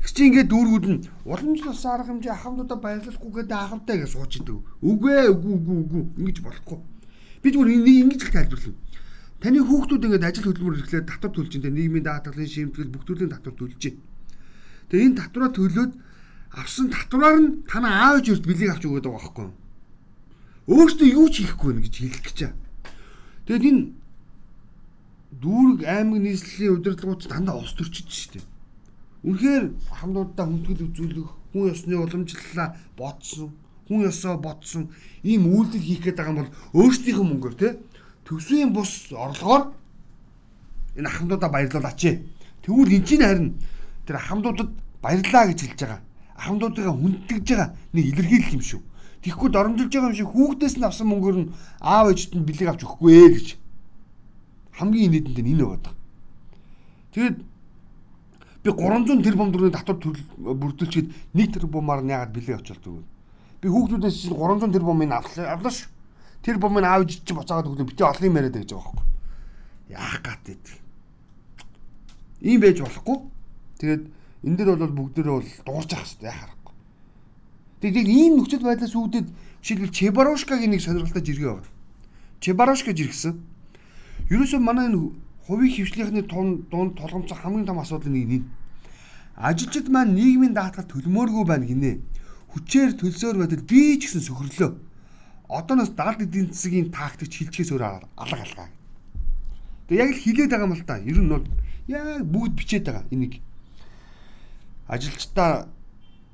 Их 0.00 0.12
чи 0.14 0.30
ингээд 0.30 0.48
дүүргүүд 0.48 0.86
нь 0.86 1.04
уламжлал 1.26 1.76
арга 1.90 2.08
хэмжээ 2.08 2.32
ахмадуудаа 2.32 2.78
баярлахгүй 2.78 3.30
гэдэг 3.42 3.58
ахавтай 3.58 3.96
гэж 4.00 4.10
сууж 4.14 4.32
идэв. 4.38 4.64
Үгүй 4.80 5.12
ээ 5.12 5.28
үгүй 5.34 5.54
үгүй 5.58 5.76
үгүй 5.82 6.02
ингэж 6.22 6.38
болохгүй. 6.40 6.78
Би 7.42 7.48
зүгээр 7.52 7.70
ингэж 8.06 8.20
их 8.24 8.32
тайлбарлана. 8.32 8.80
Таны 9.40 9.60
хүүхдүүд 9.64 10.04
ингээд 10.04 10.28
ажил 10.28 10.46
хөдөлмөр 10.48 10.76
эрхлээд 10.80 11.08
татвар 11.08 11.32
төлж 11.32 11.52
дээ 11.56 11.72
нийгмийн 11.72 12.04
даатгалын 12.04 12.48
шимтгэл 12.48 12.92
бүх 12.92 13.04
төрлийн 13.08 13.32
татвар 13.32 13.56
төлж 13.56 13.76
дээ. 13.80 13.96
Тэгээ 14.90 15.06
энэ 15.06 15.18
татвараа 15.22 15.50
төлөөд 15.54 15.92
авсан 16.50 16.90
татвараар 16.90 17.38
нь 17.38 17.50
танаа 17.70 17.94
аав 18.10 18.26
ээжүүд 18.26 18.42
бэлийг 18.42 18.74
авч 18.74 18.84
өгöd 18.90 19.06
байгаа 19.06 19.22
байхгүй 19.22 19.46
юу? 19.46 19.54
Өөртөө 20.70 21.08
юу 21.14 21.28
ч 21.30 21.46
хийхгүй 21.46 21.70
нэ 21.78 21.82
гэж 21.86 21.94
хэлэх 21.94 22.22
гэж 22.26 22.34
чаа. 22.34 22.52
Тэгээд 23.46 23.68
энэ 23.70 23.82
дүүрэг 25.38 25.80
аймаг 25.86 26.18
нийслэлийн 26.26 26.74
удирдлагууд 26.74 27.22
дандаа 27.30 27.62
ус 27.62 27.70
төрчид 27.78 28.10
шүү 28.10 28.30
дээ. 28.34 28.44
Үнэхээр 29.30 29.64
хамдуудаа 29.94 30.46
хүндэтгэл 30.46 30.86
үзүүлэх, 30.90 31.30
хүн 31.54 31.70
ёсны 31.70 31.94
уламжлалаа 31.94 32.68
бодсон, 32.98 33.54
хүн 33.86 34.10
ёсоо 34.10 34.42
бодсон 34.42 34.90
ийм 35.22 35.46
үйлдэл 35.46 35.86
хийх 35.86 36.02
гээд 36.02 36.18
байгаа 36.18 36.34
юм 36.34 36.40
бол 36.42 36.54
өөрсдийнхөө 36.82 37.26
мөнгөөр 37.30 37.54
те 37.58 37.68
төсвийн 38.26 38.74
бус 38.74 39.10
орлогоор 39.14 39.74
энэ 40.98 41.08
ахмадуудаа 41.10 41.50
баярлуулаач. 41.50 42.02
Тэгвэл 42.62 42.94
энэ 42.96 43.06
чинь 43.06 43.22
харин 43.22 43.48
тэр 44.06 44.16
ахмадуудад 44.16 44.70
баярлаа 45.02 45.44
гэж 45.50 45.58
хэлж 45.60 45.80
байгаа. 45.80 46.00
Ахмадуудаа 46.36 46.94
хүндэтгэж 46.94 47.46
байгаа 47.48 47.68
нэг 47.92 48.04
илэрхийлэл 48.10 48.56
юм 48.56 48.64
шүү. 48.64 48.80
Тэгэхгүй 49.20 49.48
доромжилж 49.52 49.92
байгаа 49.92 50.10
юм 50.10 50.16
шиг 50.16 50.30
хүүхдээс 50.32 50.74
нь 50.80 50.86
авсан 50.88 51.06
мөнгөөр 51.12 51.36
нь 51.40 51.52
аав 51.80 52.06
ээжт 52.12 52.32
нь 52.36 52.46
бэлэг 52.46 52.68
авч 52.72 52.82
өгөхгүй 52.88 53.12
ээ 53.12 53.28
гэж. 53.36 53.48
Хамгийн 54.80 55.06
инээдэнд 55.12 55.38
нь 55.44 55.52
энэ 55.52 55.64
байгаа. 55.68 55.94
Тэгээд 57.12 57.36
би 58.64 58.70
300 58.72 59.24
тэрбум 59.24 59.52
төгрөгийн 59.52 59.76
татвар 59.76 59.98
бүрдүүлчихэд 60.00 61.08
1 61.36 61.52
тэрбумаар 61.60 62.00
нь 62.00 62.12
яагаад 62.16 62.32
бэлэг 62.32 62.56
авч 62.56 62.68
болдог 62.72 62.92
вэ? 63.00 63.04
Би 63.60 63.68
хүүхдүүдээс 63.68 64.16
чинь 64.24 64.36
300 64.36 64.72
тэрбумыг 64.72 65.12
авлаа 65.12 65.72
шүү. 65.72 66.00
Тэр 66.40 66.56
бомыг 66.56 66.84
аав 66.84 67.04
ээж 67.04 67.20
чи 67.20 67.36
буцаагаад 67.36 67.68
өгдөө 67.68 67.86
битээ 67.92 68.08
олон 68.08 68.24
юм 68.24 68.36
яриад 68.40 68.56
гэж 68.56 68.72
байгаа 68.72 68.96
байхгүй. 68.96 69.06
Яах 69.92 70.16
гат 70.24 70.40
гэдэг. 70.48 70.76
Ийм 72.40 72.60
байж 72.64 72.80
болохгүй. 72.80 73.18
Тэгээд 73.80 74.04
энэ 74.44 74.56
дэр 74.60 74.76
бол 74.76 74.92
бүгдээрээ 74.92 75.34
бол 75.40 75.50
дуурч 75.64 75.90
ах 75.96 76.04
хэрэгтэй 76.04 76.28
яхаар 76.28 76.60
Тэгээд 77.80 78.08
ийм 78.12 78.32
нөхцөл 78.36 78.60
байдлаас 78.60 78.92
үүдээд 78.92 79.32
жишээлбэл 79.64 79.96
Чебарошкагийн 79.96 80.76
нэг 80.76 80.84
сонирхолтой 80.84 81.24
жиргээ 81.24 81.48
байна. 81.48 81.72
Чебарошка 82.44 82.92
жиргсэн. 82.92 83.40
Ерөөсөө 84.28 84.60
манай 84.60 84.92
энэ 84.92 85.16
хувийн 85.48 85.72
хөвчлийнхний 85.72 86.24
дунд 86.28 86.68
толгомцох 87.00 87.40
хамгийн 87.40 87.64
том 87.64 87.80
асуудал 87.80 88.12
нэг 88.12 88.28
нь. 88.28 88.44
Ажилчид 89.40 89.88
маань 89.88 90.12
нийгмийн 90.12 90.52
даатгал 90.52 90.84
төлмөөргүй 90.92 91.44
байна 91.48 91.64
гинэ. 91.64 92.04
Хүчээр 92.52 93.00
төлсөөр 93.00 93.40
байдал 93.40 93.64
би 93.64 93.96
ч 93.96 94.12
гэсэн 94.12 94.28
сөхрлөө. 94.28 94.76
Одооноос 95.48 95.96
даалт 95.96 96.20
эдийн 96.20 96.52
засгийн 96.52 96.92
тактикч 96.92 97.48
хилчгээс 97.48 97.72
өөр 97.72 97.84
алга 97.88 98.44
алгаа. 98.44 98.68
Тэгээ 99.88 100.04
яг 100.04 100.10
л 100.12 100.20
хилээд 100.20 100.52
байгаа 100.52 100.68
юм 100.68 100.76
л 100.76 100.84
та. 100.84 101.00
Ер 101.00 101.16
нь 101.16 101.32
бол 101.32 101.48
яг 101.88 102.28
бүгд 102.28 102.52
бичээд 102.60 102.84
байгаа 102.84 103.08
энийг. 103.08 103.40
Ажилчдаа 104.90 105.70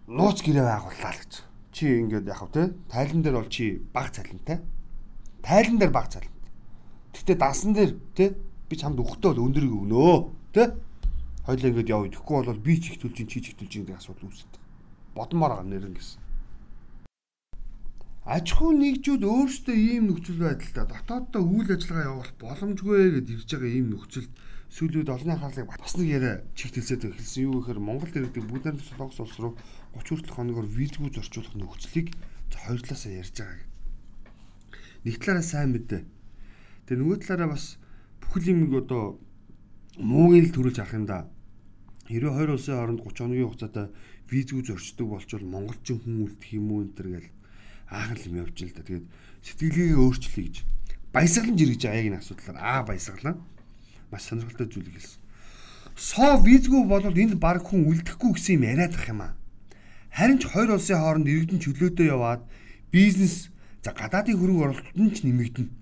нууц 0.08 0.40
гэрээ 0.40 0.64
байгууллаа 0.64 1.12
л 1.12 1.20
гэж. 1.20 1.32
Чи 1.76 2.00
ингээд 2.00 2.24
яг 2.24 2.40
хав 2.40 2.50
те 2.56 2.72
тайлан 2.88 3.20
дээр 3.20 3.36
бол 3.36 3.52
чи 3.52 3.84
баг 3.92 4.08
цалинтай. 4.16 4.64
Тайлан 5.44 5.76
дээр 5.76 5.92
баг 5.92 6.08
цалинтай. 6.08 6.50
Гэтэ 7.12 7.36
дасан 7.36 7.76
дээр 7.76 8.00
те 8.16 8.32
би 8.32 8.74
чамд 8.80 8.96
өгөхдөө 8.96 9.36
бол 9.36 9.44
өндөрийг 9.52 9.76
өгнөө 9.76 10.16
те. 10.56 10.72
Хоёлаа 11.44 11.68
ингээд 11.68 11.92
явъя. 11.92 12.08
Тэгэхгүй 12.16 12.36
бол 12.48 12.64
би 12.64 12.74
ч 12.80 12.96
их 12.96 13.04
төлж 13.04 13.16
чи 13.28 13.40
ч 13.44 13.52
их 13.52 13.60
төлж 13.60 13.72
гэдэг 13.76 14.00
асуудал 14.00 14.24
үүсдэг. 14.24 14.62
Бодмоор 15.12 15.52
байгаа 15.60 15.68
нэрэн 15.68 15.92
гэсэн. 15.92 16.20
Аж 18.24 18.56
ахуй 18.56 18.72
нэгжүүд 18.72 19.20
өөрсдөө 19.20 19.76
ийм 19.76 20.10
нөхцөл 20.10 20.40
байдалтай 20.42 20.84
дотооддоо 20.88 21.42
үйл 21.44 21.70
ажиллагаа 21.76 22.08
явуулах 22.10 22.34
боломжгүй 22.40 23.20
гэж 23.20 23.26
ирж 23.36 23.50
байгаа 23.52 23.70
ийм 23.70 23.86
нөхцөлд 23.92 24.32
сүүлүүд 24.76 25.08
олонний 25.08 25.32
анхаарлыг 25.32 25.72
бас 25.72 25.96
нэг 25.96 26.08
яриа 26.12 26.44
чигтэлсээд 26.52 27.08
эхэлсэн. 27.08 27.48
Юу 27.48 27.64
гэхээр 27.64 27.80
Монгол 27.80 28.12
иргэдэг 28.12 28.44
бүгд 28.44 28.64
найрамд 28.68 28.84
солонгос 28.84 29.24
улс 29.24 29.36
руу 29.40 29.56
30 29.96 30.04
хүртэлх 30.04 30.36
хоногор 30.36 30.68
визгүй 30.68 31.08
зорчуулах 31.16 31.56
нөхцөлийг 31.56 32.12
хоёр 32.52 32.80
талаасаа 32.84 33.12
ярьж 33.16 33.36
байгаа. 33.40 33.64
Нэг 35.08 35.16
талаараа 35.16 35.46
сайн 35.48 35.72
мэдээ. 35.72 36.04
Тэгээ 36.92 37.00
нөгөө 37.00 37.18
талаараа 37.24 37.56
бас 37.56 37.80
бүхэл 38.20 38.52
юм 38.52 38.60
одоо 38.76 39.16
муугийн 39.96 40.44
л 40.44 40.52
төрүүлж 40.52 40.76
харах 40.76 40.98
юм 41.00 41.06
да. 41.08 41.24
92 42.12 42.52
улсын 42.52 42.76
хооронд 42.76 43.00
30 43.00 43.16
хоногийн 43.16 43.48
хугацаатай 43.48 43.86
визгүй 44.28 44.60
зорчдог 44.60 45.08
болчвол 45.08 45.46
монголчин 45.48 46.04
хүн 46.04 46.28
үлдэх 46.28 46.52
юм 46.52 46.68
уу 46.68 46.84
энэ 46.84 46.94
төр 47.00 47.08
гэл 47.16 47.30
аахан 47.88 48.20
юм 48.28 48.44
явж 48.44 48.56
л 48.60 48.76
да. 48.76 48.84
Тэгээд 48.84 49.06
сэтгэлгээ 49.40 49.96
өөрчлөе 49.96 50.44
гэж 50.44 50.56
баясгалан 51.16 51.56
жиргэж 51.56 51.80
байгаа 51.80 51.96
яг 51.96 52.08
энэ 52.12 52.20
асуудлаар 52.20 52.58
аа 52.60 52.82
баясгалан 52.84 53.36
маш 54.10 54.22
сонирхолтой 54.28 54.66
зүйл 54.66 54.90
хэлсэн. 54.90 55.20
Соо 55.96 56.36
визгүй 56.42 56.84
бол 56.84 57.04
энд 57.04 57.34
баг 57.40 57.64
хүн 57.64 57.88
үлдэхгүй 57.88 58.36
гэсэн 58.36 58.60
юм 58.60 58.64
яриад 58.68 58.94
ах 58.94 59.08
юм 59.08 59.20
аа. 59.24 59.32
Харин 60.12 60.38
ч 60.40 60.44
хоёр 60.48 60.76
улсын 60.76 61.00
хооронд 61.00 61.28
иргэдэн 61.28 61.60
чөлөөтэй 61.60 62.12
яваад 62.12 62.44
бизнес 62.92 63.48
за 63.84 63.92
гадаадын 63.96 64.36
хөрөнгө 64.36 64.64
оруулалт 64.64 64.96
нь 64.96 65.12
ч 65.14 65.24
нэмэгдэнэ. 65.24 65.72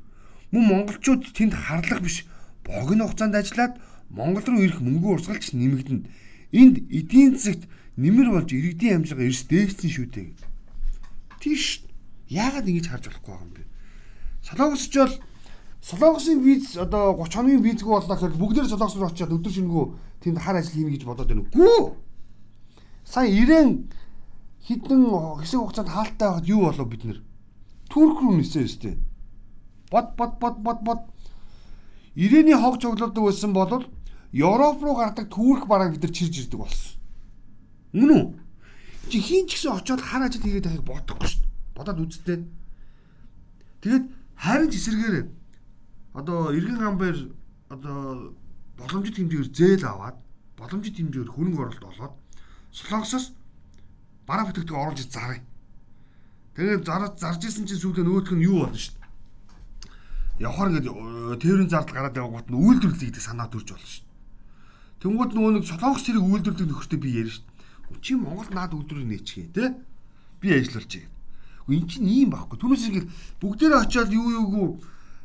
Мөн 0.53 0.65
монголчууд 0.71 1.35
тэнд 1.35 1.55
харлах 1.55 2.01
биш 2.03 2.27
богино 2.63 3.07
хугацаанд 3.11 3.35
ажиллаад 3.35 3.75
Монгол 4.11 4.47
руу 4.47 4.63
ирэх 4.63 4.79
мөнгө 4.79 5.19
урсгалч 5.19 5.55
нэмэгдэнэ. 5.55 6.07
Энд 6.55 6.77
эдийн 6.91 7.35
засагт 7.35 7.67
нэмэр 7.99 8.31
болж 8.31 8.51
иргэдийн 8.55 9.03
амжилга 9.03 9.27
эрс 9.27 9.43
дээшсэн 9.51 9.91
шүү 9.91 10.07
дээ. 10.15 10.29
Тийш 11.43 11.83
яагаад 12.31 12.71
ингэж 12.71 12.87
харж 12.91 13.05
болохгүй 13.11 13.35
юм 13.35 13.51
бэ? 13.55 13.63
Солонгосч 14.47 14.95
бол 14.95 15.15
Солонгосын 15.85 16.41
виз 16.41 16.77
одоо 16.81 17.13
30 17.21 17.35
хоногийн 17.37 17.63
визгүй 17.63 17.93
боллоо 17.93 18.17
гэхээр 18.17 18.41
бүгдээр 18.41 18.69
солонгос 18.73 18.97
руу 18.97 19.13
очиад 19.13 19.37
өдөр 19.37 19.53
шингүү 19.53 19.85
тэнд 20.25 20.41
хар 20.41 20.57
ажил 20.57 20.81
хийнэ 20.81 20.97
гэж 20.97 21.05
бодоод 21.05 21.29
байна. 21.29 21.45
Гүү. 21.53 21.93
Сая 23.05 23.29
ирээн 23.29 23.93
хідэн 24.65 25.03
хэсэг 25.45 25.61
хугацаанд 25.61 25.93
хаалттай 25.93 26.29
байхад 26.29 26.49
юу 26.49 26.61
болов 26.65 26.89
бид 26.89 27.05
нэр 27.05 27.19
Турк 27.93 28.17
руу 28.17 28.33
нисээ 28.33 28.65
өстэй. 28.65 28.97
Бод 29.93 30.17
бод 30.17 30.41
бод 30.41 30.57
бод 30.65 30.81
бод 30.81 31.01
Ирээний 32.15 32.57
хог 32.57 32.81
цуглуулдаг 32.81 33.21
байсан 33.21 33.53
бол 33.53 33.85
Европ 34.33 34.83
руу 34.83 34.97
гардаг 34.97 35.29
Турк 35.29 35.67
бараг 35.69 35.93
бид 35.93 36.03
нар 36.03 36.13
чирж 36.17 36.49
ирдэг 36.49 36.61
болсон. 36.65 36.97
Мөн 37.93 38.11
үү? 38.11 38.25
Чи 39.13 39.21
хийн 39.21 39.47
ч 39.47 39.61
гэсэн 39.61 39.77
очиод 39.77 40.01
хар 40.01 40.25
ажил 40.25 40.41
хийгээд 40.41 40.65
байхыг 40.65 40.87
бодохгүй 40.89 41.29
шүү 41.29 41.45
дээ. 41.45 41.77
Бодоод 41.77 42.01
үзтээ. 42.01 42.39
Тэгээд 43.85 44.05
харин 44.39 44.71
ч 44.71 44.75
эсэргээр 44.81 45.17
одоо 46.15 46.55
иргэн 46.55 46.79
хамбаар 46.79 47.19
одоо 47.69 48.35
боломжит 48.79 49.19
хэмжээгээр 49.19 49.51
зээл 49.51 49.85
аваад 49.91 50.17
боломжит 50.57 50.97
хэмжээгээр 50.97 51.35
хөрөнгө 51.35 51.63
оруулалт 51.63 51.91
олоод 51.91 52.15
Солонгосоос 52.71 53.35
бараа 54.27 54.47
бүтээгдэхүүн 54.47 54.83
оруулж 54.83 55.11
зарыг. 55.11 55.43
Тэгээд 56.55 56.87
зарж 56.87 57.19
зарж 57.19 57.43
исэн 57.45 57.67
чинь 57.67 57.83
сүүлдээ 57.83 58.07
нөгөөх 58.07 58.31
нь 58.35 58.47
юу 58.47 58.63
болно 58.63 58.79
шүү 58.79 58.95
дээ. 58.95 60.47
Явхаар 60.47 60.71
ингээд 60.71 60.87
э, 60.87 61.37
тээврийн 61.43 61.71
зардал 61.71 61.95
гараад 61.99 62.19
явгууд 62.19 62.49
нь 62.51 62.59
үйлдвэрлэе 62.63 63.11
гэдэг 63.11 63.23
санаа 63.23 63.51
төрж 63.51 63.75
болно 63.75 63.91
шүү 63.91 64.03
дээ. 64.07 65.03
Тэнгүүд 65.03 65.31
нөгөө 65.35 65.53
нэг 65.59 65.65
солонгос 65.67 66.03
зэрэг 66.07 66.25
үйлдвэрлэх 66.25 66.69
нөхөртэй 66.71 66.99
би 67.03 67.11
ярина 67.11 67.35
шүү 67.35 67.47
дээ. 67.47 68.03
Чи 68.03 68.13
Монгол 68.15 68.51
наад 68.55 68.73
үйлдвэрийг 68.75 69.11
нээчихээ 69.11 69.51
те. 69.55 69.65
Би 70.39 70.47
ажиллуулж 70.55 70.91
байгаа. 70.95 71.11
Гэхдээ 71.67 71.79
эн 71.79 71.87
чинь 71.91 72.07
ийм 72.07 72.29
байхгүй. 72.31 72.57
Түүнээс 72.59 72.87
ингээд 72.91 73.09
бүгдээрээ 73.43 73.83
очиад 73.83 74.11
юу 74.15 74.29
юугүй 74.31 74.67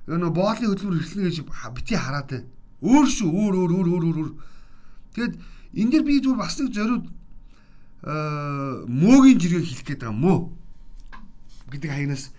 нөгөө 0.10 0.34
боолны 0.34 0.66
хөдөлмөр 0.74 1.00
ирсэн 1.06 1.22
гэж 1.30 1.38
бити 1.46 1.94
хараад 1.94 2.30
байна. 2.34 2.50
Өөр 2.82 3.08
шүү 3.08 3.30
өөр 3.30 3.54
өөр 3.62 3.72
өөр 3.78 3.88
өөр 3.94 4.06
өөр. 4.10 4.30
Тэгэд 5.14 5.34
энэ 5.78 5.92
дэр 5.94 6.04
би 6.08 6.18
зүгээр 6.24 6.42
бас 6.42 6.58
нэг 6.58 6.74
зориуд 6.74 7.06
Э, 8.00 8.86
мөөгийн 8.88 9.40
жиргээ 9.44 9.60
хэлэх 9.60 9.84
гээд 9.84 10.08
байгаа 10.08 10.16
мөө 10.16 10.40
гэдэг 11.68 11.92
хаягнаас 11.92 12.32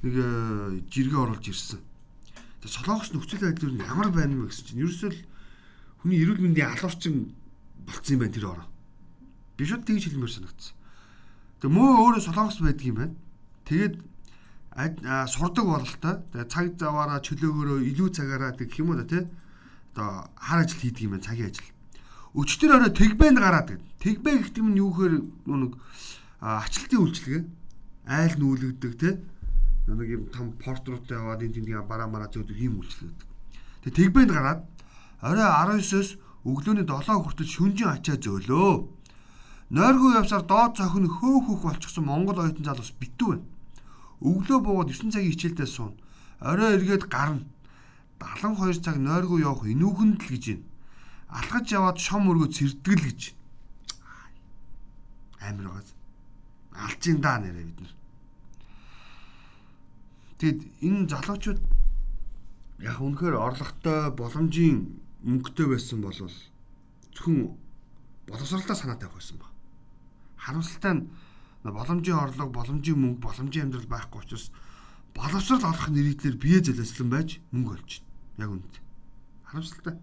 нэг 0.00 0.14
э, 0.16 0.80
жиргээ 0.88 1.20
оруулж 1.20 1.44
ирсэн. 1.44 1.84
Тэгээ 2.64 2.76
солонгос 2.80 3.12
нөхцөл 3.12 3.44
байдал 3.44 3.76
нь 3.76 3.84
ямар 3.84 4.08
байна 4.08 4.40
вэ 4.40 4.48
гэсэн 4.48 4.72
чинь 4.72 4.80
ерөөсөө 4.88 5.12
л 5.12 5.20
хүний 6.00 6.16
эрүүл 6.24 6.40
мэндийн 6.40 6.72
алуурчин 6.72 7.36
болцсон 7.84 8.16
юм 8.16 8.20
байна 8.24 8.36
тэр 8.40 8.48
ороо. 8.48 8.68
Би 9.60 9.68
шууд 9.68 9.84
тэгж 9.84 10.08
хэлмээр 10.08 10.32
санагдсан. 10.32 10.72
Тэгээ 11.60 11.76
мөө 11.76 11.92
өөрөө 12.00 12.22
солонгос 12.24 12.58
байдаг 12.64 12.86
юм 12.88 12.96
байна. 12.96 13.14
Тэгээд 13.68 13.94
сурдаг 14.76 15.64
бололтой. 15.64 16.14
Тэгээ 16.32 16.52
цаг 16.52 16.66
заваараа 16.76 17.24
чөлөөгөөрөө 17.24 17.78
илүү 17.90 18.08
цагаараа 18.12 18.52
гэх 18.52 18.76
юм 18.76 18.92
уу 18.92 19.02
тий. 19.08 19.24
Одоо 19.96 20.28
хар 20.36 20.60
ажил 20.64 20.80
хийдэг 20.80 21.08
юм 21.08 21.16
байна 21.16 21.24
цагийн 21.24 21.48
ажил. 21.48 21.72
Өчтөр 22.36 22.76
орой 22.76 22.92
тэгбэнд 22.92 23.38
гараад 23.40 23.68
гэд. 23.72 23.82
Тэгбэ 24.04 24.30
гэхдээ 24.36 24.64
нь 24.68 24.76
юу 24.76 24.92
гэхээр 24.92 25.14
нэг 25.48 25.72
ачлалтын 26.44 27.00
үйлчлэгээ 27.00 27.42
айл 28.04 28.34
нүүлгдэг 28.36 28.92
те 29.00 29.16
нэг 29.88 30.08
юм 30.12 30.22
том 30.28 30.52
порт 30.60 30.84
руутай 30.84 31.16
яваад 31.16 31.40
энэ 31.40 31.56
тэндийн 31.56 31.88
бараа 31.88 32.12
мараа 32.12 32.28
зөөдөг 32.28 32.60
юм 32.60 32.84
үйлчлэгээ. 32.84 33.16
Тэгээ 33.88 33.96
тэгбэнд 33.96 34.32
гараад 34.36 34.60
орой 35.24 35.80
19-оос 35.80 36.20
өглөөний 36.44 36.84
7 36.84 37.24
хүртэл 37.24 37.48
шүнжин 37.48 37.88
ачаа 37.96 38.20
зөөлөө. 38.20 38.72
Нойргүй 39.72 40.12
явсаар 40.20 40.44
доод 40.44 40.76
цохин 40.76 41.08
хөөх 41.08 41.48
хөөх 41.48 41.62
болчихсон 41.64 42.04
Монгол 42.04 42.44
оюутан 42.44 42.68
залуус 42.68 42.92
битүү 43.00 43.28
байна. 43.32 43.55
Өглөө 44.20 44.58
буугаад 44.62 44.92
9 44.92 45.12
цагийн 45.12 45.32
хичээлдээ 45.32 45.68
суун. 45.68 45.94
Орой 46.40 46.76
эргээд 46.76 47.08
гарна. 47.10 47.44
72 48.20 48.80
цаг 48.80 48.96
нойргүй 48.96 49.44
явах 49.44 49.68
энүүхэнд 49.68 50.20
л 50.24 50.30
гэж 50.32 50.44
байна 50.56 50.64
алхаж 51.28 51.72
яваад 51.72 51.98
шом 51.98 52.30
өргөө 52.30 52.48
цэрдгэл 52.54 53.02
гэж 53.02 53.20
амир 55.42 55.68
байгаа. 55.68 55.94
Алжин 56.86 57.20
даа 57.20 57.38
нэрэ 57.42 57.66
бид 57.66 57.80
нар. 57.82 57.94
Тэгэд 60.38 60.60
энэ 60.86 61.08
залуучууд 61.10 61.60
яг 62.80 62.98
үнэхээр 63.00 63.36
орлоготой 63.36 64.10
боломжийн 64.14 64.78
мөнгөтэй 65.24 65.66
байсан 65.66 66.00
бол 66.02 66.14
зөвхөн 66.14 67.56
боловсралтай 68.28 68.76
санаа 68.76 68.98
тавих 69.00 69.18
байсан 69.18 69.38
баг. 69.40 69.50
Харамсалтай 70.36 70.92
нь 70.94 71.08
боломжийн 71.72 72.18
орлого, 72.18 72.50
боломжийн 72.50 72.98
мөнгө, 72.98 73.22
боломжийн 73.22 73.66
амьдрал 73.66 73.88
байхгүй 73.88 74.20
учраас 74.22 74.50
боловсрал 75.16 75.64
олох 75.64 75.88
нэрийдлэр 75.88 76.36
бие 76.36 76.60
зэлэслэн 76.60 77.10
байж 77.10 77.40
мөнгө 77.50 77.72
олж 77.72 77.90
байна. 78.36 78.44
Яг 78.44 78.50
үнэндээ. 78.52 78.82
Харамсалтай. 79.48 79.94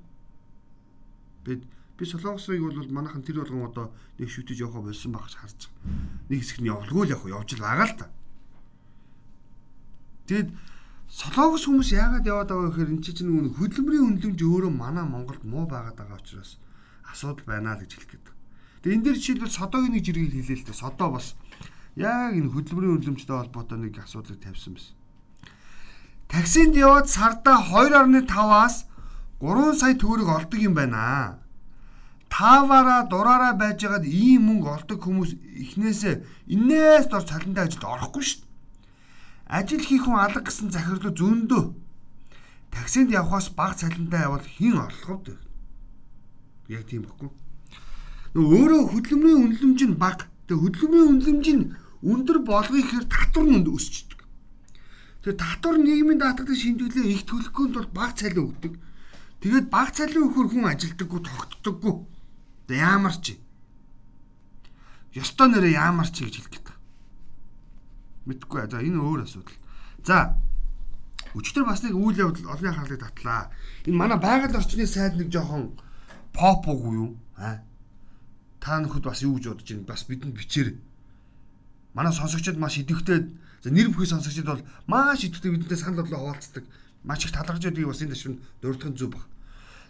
Бид 1.45 1.61
би 1.97 2.03
солонгосыг 2.05 2.59
бол 2.59 2.89
манайхан 2.89 3.21
тэр 3.21 3.45
болгон 3.45 3.69
одоо 3.69 3.93
нэг 4.17 4.29
шүтэж 4.29 4.57
явах 4.65 4.81
болсон 4.81 5.11
баг 5.13 5.29
гэж 5.29 5.35
харж 5.37 5.59
байгаа. 5.69 6.29
Нэг 6.29 6.39
хэсэг 6.41 6.59
нь 6.59 6.69
явуулгүй 6.73 7.03
л 7.05 7.13
явах 7.13 7.29
явж 7.29 7.49
л 7.53 7.61
байгаа 7.61 7.87
л 7.87 7.97
та. 8.01 8.07
Тэгэд 10.25 10.49
солонгос 11.13 11.63
хүмүүс 11.69 11.89
яагаад 11.93 12.25
яваад 12.25 12.49
байгаа 12.49 12.69
гэхээр 12.73 12.93
эн 12.97 13.01
чинь 13.05 13.29
нэг 13.29 13.53
хөдөлмөрийн 13.53 14.07
үнэлэмж 14.17 14.39
өөрөө 14.41 14.71
манай 14.73 15.05
Монголд 15.05 15.43
муу 15.45 15.69
байгаад 15.69 15.99
байгаа 15.99 16.17
учраас 16.17 16.57
асуудал 17.05 17.45
байна 17.45 17.77
л 17.77 17.85
гэж 17.85 17.91
хэлэх 17.93 18.09
гээд. 18.17 18.27
Тэгээ 18.81 18.95
энэ 18.97 19.05
дээр 19.05 19.17
жишээлбэл 19.21 19.53
содогийн 19.53 19.93
нэг 19.93 20.03
жиргэл 20.03 20.33
хэлээ 20.33 20.57
л 20.57 20.65
дээ. 20.65 20.81
Содоо 20.81 21.09
бас 21.13 21.37
яг 21.95 22.33
энэ 22.33 22.49
хөдөлмөрийн 22.53 22.95
үнэлэмжтэй 22.97 23.37
холбоотой 23.37 23.77
нэг 23.77 24.01
асуудлыг 24.01 24.41
тавьсан 24.41 24.73
байсан. 24.73 24.95
Таксинд 26.33 26.73
яваад 26.73 27.07
сарда 27.09 27.61
2.5-аас 27.61 28.89
3 29.37 29.77
сая 29.77 29.93
төгрөг 29.93 30.29
олдог 30.29 30.59
юм 30.59 30.73
байна. 30.73 31.37
Тааваараа 32.33 33.05
дураараа 33.05 33.53
байжгаад 33.53 34.05
ийм 34.09 34.49
мөнгө 34.49 34.69
олдог 34.73 34.99
хүмүүс 35.05 35.37
эхнээсээ 35.37 36.25
инээс 36.49 37.05
дор 37.13 37.21
цалинтай 37.21 37.69
ажилд 37.69 37.85
орохгүй 37.85 38.23
шүү 38.25 38.41
дээ. 38.41 38.49
Ажил 39.53 39.85
хийх 39.85 40.09
хүн 40.09 40.17
алга 40.17 40.41
гэсэн 40.41 40.73
захирлуу 40.73 41.13
зөндөө. 41.13 41.63
Таксинд 42.73 43.13
явхаас 43.13 43.53
бага 43.53 43.77
цалинтай 43.77 44.25
явал 44.25 44.41
хэн 44.41 44.81
орлого 44.81 45.21
вэ? 45.29 45.37
Яг 46.73 46.89
тийм 46.89 47.05
баггүй. 47.05 47.29
Нөгөө 48.33 48.57
өөрөө 48.57 48.81
хөдөлмөрийн 48.89 49.43
үнэлэмж 49.45 49.81
нь 49.85 49.99
бага. 50.01 50.25
Тэгээ 50.49 50.63
хөдөлмөрийн 50.65 51.09
үнэлэмж 51.13 51.47
нь 51.53 51.63
өндөр 52.03 52.43
болгоё 52.43 52.83
гэхээр 52.83 53.07
татвар 53.07 53.47
нь 53.47 53.63
өсчдөг. 53.63 54.19
Тэгээ 55.23 55.39
татвар 55.39 55.77
нийгмийн 55.79 56.19
даатгад 56.19 56.51
шимтгэлээ 56.51 57.07
их 57.15 57.23
төлөхөнд 57.23 57.73
бол 57.79 57.89
бага 57.95 58.13
цалин 58.19 58.51
өгдөг. 58.51 58.73
Тэгээд 59.39 59.67
бага 59.71 59.91
цалин 59.95 60.27
өгөхөр 60.27 60.47
хүн 60.51 60.67
ажилдаггүй 60.67 61.21
тогтдоггүй. 61.23 61.95
Тэгээ 62.67 62.83
яамар 62.83 63.15
чи. 63.23 63.39
Ёстой 65.15 65.47
нэрээ 65.47 65.79
яамар 65.79 66.11
чи 66.11 66.27
гэж 66.27 66.35
хэлдэг. 66.43 66.67
Мэдхгүй. 68.27 68.67
За 68.67 68.83
энэ 68.83 68.99
өөр 68.99 69.23
асуудал. 69.23 69.55
За 70.03 70.35
өчтөр 71.31 71.63
бас 71.63 71.87
нэг 71.87 71.95
үйл 71.95 72.19
явдал 72.19 72.51
олон 72.51 72.67
анхаарлыг 72.67 72.99
татлаа. 72.99 73.47
Энэ 73.87 73.95
манай 73.95 74.19
байгаль 74.19 74.59
орчны 74.59 74.83
сайд 74.83 75.15
нэг 75.15 75.31
жоохон 75.31 75.79
поп 76.35 76.67
уу 76.67 76.91
юу? 76.91 77.11
Аа. 77.39 77.63
Та 78.59 78.79
нөхөд 78.83 79.07
бас 79.07 79.23
юу 79.23 79.39
гэж 79.39 79.55
бодож 79.55 79.69
байна? 79.71 79.87
Бас 79.87 80.03
бидэнд 80.03 80.35
бичээр. 80.35 80.75
Манай 81.93 82.13
сонсогчдод 82.13 82.57
маш 82.57 82.77
идэвхтэй 82.81 83.29
нэр 83.65 83.89
бүхий 83.93 84.09
сонсогчдод 84.09 84.45
бол 84.45 84.65
маш 84.87 85.23
идэвхтэй 85.23 85.51
бидэнтэй 85.53 85.77
санал 85.77 86.01
бодлоо 86.01 86.19
хуваалцдаг. 86.33 86.63
Маш 87.03 87.25
их 87.25 87.31
талархаж 87.31 87.63
байдгийг 87.63 87.87
бас 87.87 88.01
энэ 88.01 88.13
ташин 88.17 88.39
дурдхан 88.61 88.97
зүг 88.97 89.13
баг. 89.13 89.25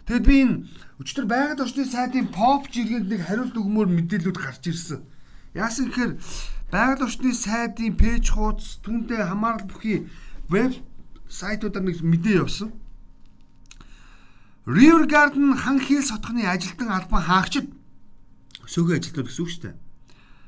Тэгэд 0.04 0.26
би 0.28 0.36
энэ 0.44 0.56
өчтөр 1.00 1.24
байгаль 1.24 1.64
орчны 1.64 1.88
сайдын 1.88 2.28
поп 2.28 2.68
жиргэнд 2.68 3.08
нэг 3.08 3.24
хариулт 3.24 3.56
өгмөр 3.56 3.88
мэдээлүүд 3.88 4.36
гарч 4.36 4.68
ирсэн. 4.68 5.00
Яасан 5.56 5.88
гэхээр 5.88 6.12
байгаль 6.68 7.04
орчны 7.08 7.32
сайдын 7.32 7.96
пэйж 7.96 8.36
хуудас 8.36 8.84
түүнтэй 8.84 9.24
хамаарал 9.24 9.64
бүхий 9.64 10.04
веб 10.52 10.76
сайтуудаар 11.24 11.88
нэг 11.88 12.04
мэдээ 12.04 12.44
явсан. 12.44 12.76
River 14.66 15.08
Garden 15.08 15.56
хан 15.56 15.80
хийл 15.80 16.04
сотхны 16.04 16.44
ажилтан 16.44 16.88
албан 16.92 17.24
хаагчид 17.24 17.72
сөөгөө 18.68 18.96
ажилтнууд 18.96 19.28
гэсэн 19.28 19.44
үг 19.44 19.50
шүү 19.52 19.62
дээ. 19.64 19.74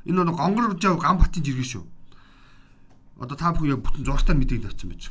Энэ 0.07 0.25
нэг 0.25 0.37
гонгор 0.39 0.79
жав 0.79 0.99
Ганбатын 1.03 1.43
жиргэн 1.43 1.67
шүү. 1.67 1.85
Одоо 3.19 3.37
та 3.37 3.51
бүхэн 3.53 3.75
яг 3.75 3.83
бүтэн 3.83 4.07
зургатаар 4.07 4.39
мэдээлэл 4.39 4.71
авсан 4.71 4.91
байж. 4.91 5.11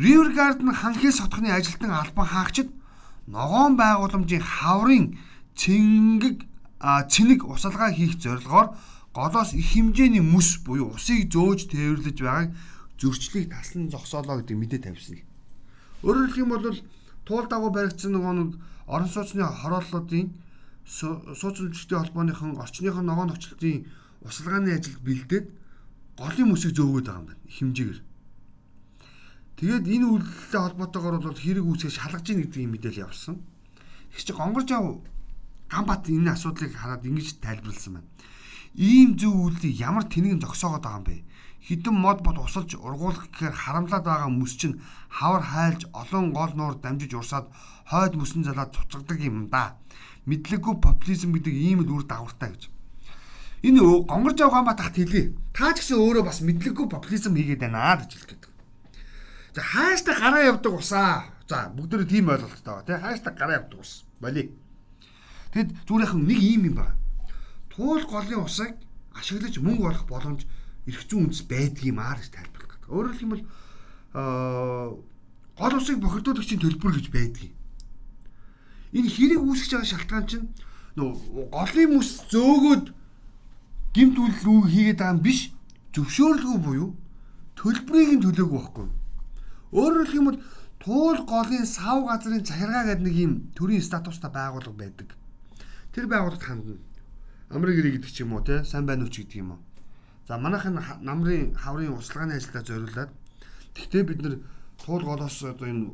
River 0.00 0.32
Garden 0.32 0.72
хан 0.72 0.94
хийл 0.96 1.12
сотхны 1.12 1.52
ажилтан 1.52 1.92
албан 1.92 2.26
хаагчид 2.26 2.72
ногоон 3.26 3.76
байгууламжийн 3.76 4.40
хаврын 4.40 5.18
цэнгэг 5.54 6.48
цэник 6.80 7.44
усалгаа 7.44 7.92
хийх 7.92 8.16
зорилгоор 8.16 8.72
голоос 9.12 9.52
их 9.52 9.66
хэмжээний 9.74 10.24
мүс 10.24 10.64
буюу 10.64 10.94
усыг 10.96 11.28
зөөж 11.28 11.68
тээвэрлэж 11.68 12.18
байгааг 12.24 12.50
зөрчлийг 12.96 13.52
таслан 13.52 13.90
зогсоолоо 13.90 14.40
гэдэг 14.40 14.56
мэдээ 14.56 14.80
тавьсан. 14.86 15.20
Өөрөөр 16.06 16.32
хэлэх 16.32 16.40
юм 16.40 16.50
бол 16.54 16.64
туул 17.28 17.46
дагуу 17.50 17.70
баригдсан 17.74 18.16
нөгөө 18.16 18.34
нэг 18.38 18.50
орон 18.86 19.10
сууцны 19.10 19.44
хорооллуудын 19.44 20.32
сууц 20.86 21.56
үйлчлэгчдийн 21.60 22.00
холбооныхон 22.00 22.60
орчныхон 22.60 23.06
ногоон 23.06 23.28
нөхцөлтийн 23.32 23.86
усалгааны 24.24 24.70
ажилд 24.76 25.00
бэлдээд 25.04 25.46
голын 26.18 26.48
мүсийг 26.50 26.72
зөөгөөд 26.76 27.06
байгаа 27.06 27.20
юм 27.20 27.28
байна 27.30 27.44
хэмжээгээр. 27.48 28.00
Тэгээд 29.60 29.84
энэ 29.94 30.06
үйлдэлтэй 30.08 30.60
холбоотойгоор 30.60 31.16
бол 31.20 31.40
хэрэг 31.40 31.64
үүсгэж 31.68 31.94
шалгаж 31.96 32.26
ийн 32.28 32.40
гэдгийг 32.44 32.70
мэдээлэл 32.72 33.02
явуулсан. 33.04 33.36
Их 34.12 34.22
чи 34.24 34.32
гонгорж 34.32 34.70
ав 34.72 35.04
Ганбат 35.70 36.08
энэ 36.08 36.32
асуудлыг 36.34 36.74
хараад 36.74 37.06
ингэж 37.06 37.38
тайлбарласан 37.44 38.00
байна 38.00 38.08
ийм 38.74 39.18
зөв 39.18 39.34
үйлдэл 39.34 39.80
ямар 39.82 40.06
тэнэг 40.06 40.38
зогсоогоод 40.38 40.82
байгаа 40.82 40.98
юм 41.02 41.06
бэ? 41.06 41.16
Хідэн 41.60 41.94
мод 41.94 42.22
бод 42.22 42.38
усалж 42.38 42.78
ургуулах 42.78 43.26
гэхээр 43.34 43.54
харамлаад 43.54 44.04
байгаа 44.06 44.30
мөс 44.30 44.54
чинь 44.54 44.80
хавар 45.10 45.42
хайлж 45.42 45.90
олон 45.92 46.30
гол 46.32 46.52
нуур 46.54 46.74
дамжиж 46.78 47.12
урсаад 47.14 47.50
хойд 47.90 48.14
мөсөн 48.14 48.46
залаад 48.46 48.70
цуцгдаг 48.70 49.18
юм 49.20 49.50
да. 49.50 49.74
Мэдлэггүй 50.30 50.74
популизм 50.78 51.34
гэдэг 51.34 51.54
ийм 51.54 51.82
л 51.82 51.90
үр 51.90 52.06
дагавартай 52.06 52.54
гэж. 52.54 52.62
Энэ 53.66 53.82
гонгорж 54.06 54.38
байгаа 54.38 54.62
ба 54.62 54.78
тахт 54.78 54.94
хэлье. 54.94 55.34
Та 55.50 55.74
ч 55.74 55.82
гэсэн 55.82 55.98
өөрөө 55.98 56.24
бас 56.24 56.38
мэдлэггүй 56.46 56.86
популизм 56.86 57.34
хийгээд 57.34 57.66
байна 57.66 57.98
гэж 57.98 58.14
хэлдэг. 58.14 58.42
За 59.58 59.60
хааштай 59.66 60.14
гараа 60.14 60.54
явдаг 60.54 60.72
усаа. 60.78 61.26
За 61.50 61.66
бүгдөө 61.74 62.06
тийм 62.06 62.30
ойлголттой 62.30 62.62
байгаа 62.62 62.86
тий. 62.86 62.96
Хааштай 63.02 63.34
гараа 63.34 63.58
явдаг 63.58 63.82
ус. 63.82 64.06
Боли. 64.22 64.54
Тэгэд 65.50 65.74
зүгээрхэн 65.90 66.22
нэг 66.22 66.38
ийм 66.38 66.62
юм 66.70 66.76
байна 66.78 67.00
туул 67.80 68.04
голын 68.04 68.44
усыг 68.44 68.76
ашиглаж 69.16 69.56
мөнгө 69.56 69.88
олох 69.88 70.04
боломж 70.04 70.44
эрх 70.84 71.02
зүйн 71.08 71.30
үндэс 71.30 71.48
байдаг 71.48 71.84
юм 71.88 71.98
аа 72.02 72.18
гэж 72.18 72.28
тайлбарлах 72.28 72.76
гэдэг. 72.76 72.92
Өөрөөр 72.92 73.16
хэлбэл 73.16 73.44
гол 75.56 75.74
усыг 75.80 75.96
бохирдуулагчийн 76.02 76.60
төлбөр 76.60 76.92
гэж 76.98 77.06
байдаг. 77.08 77.48
Энэ 78.96 79.08
хэрэг 79.10 79.40
үүсгэж 79.42 79.70
байгаа 79.70 79.90
шалтгаан 79.90 80.26
чинь 80.26 80.46
нөгөө 80.98 81.46
голын 81.54 81.90
мөс 81.94 82.10
зөөгөөд 82.32 82.84
гимт 83.94 84.16
үйлдэл 84.18 84.70
хийгээд 84.70 84.98
байгаа 84.98 85.14
юм 85.14 85.22
биш 85.22 85.40
зөвшөөрлгүй 85.94 86.58
буюу 86.62 86.88
төлбөрийг 87.58 88.10
нь 88.18 88.24
төлөөгүй 88.24 88.58
байхгүй. 88.58 88.88
Өөрөөр 89.70 90.06
хэлэх 90.06 90.18
юм 90.18 90.28
бол 90.30 90.40
туул 90.82 91.20
голын 91.26 91.66
сав 91.66 91.98
газрын 92.08 92.42
захиргаа 92.42 92.84
гэдэг 92.88 93.04
нэг 93.06 93.16
юм 93.18 93.32
төрийн 93.54 93.84
статустай 93.84 94.30
байгууллага 94.30 94.80
байдаг. 94.80 95.08
Тэр 95.92 96.06
байгууллагт 96.10 96.42
хандна 96.42 96.78
амрын 97.50 97.76
гэрээ 97.76 97.94
гэдэг 97.98 98.10
ч 98.10 98.22
юм 98.22 98.32
уу 98.34 98.42
те 98.46 98.64
сайн 98.64 98.86
байна 98.86 99.04
уу 99.04 99.12
ч 99.12 99.22
гэдэг 99.22 99.42
юм 99.42 99.50
уу. 99.54 99.60
За 100.26 100.38
манайхын 100.38 100.78
намрын 101.02 101.54
хаврын 101.58 101.94
услгааны 101.98 102.38
ажилдаа 102.38 102.62
зориулаад 102.62 103.10
тэгтээ 103.74 104.02
бид 104.06 104.18
нэр 104.22 104.34
туул 104.78 105.02
голоос 105.02 105.42
одоо 105.42 105.66
энэ 105.66 105.90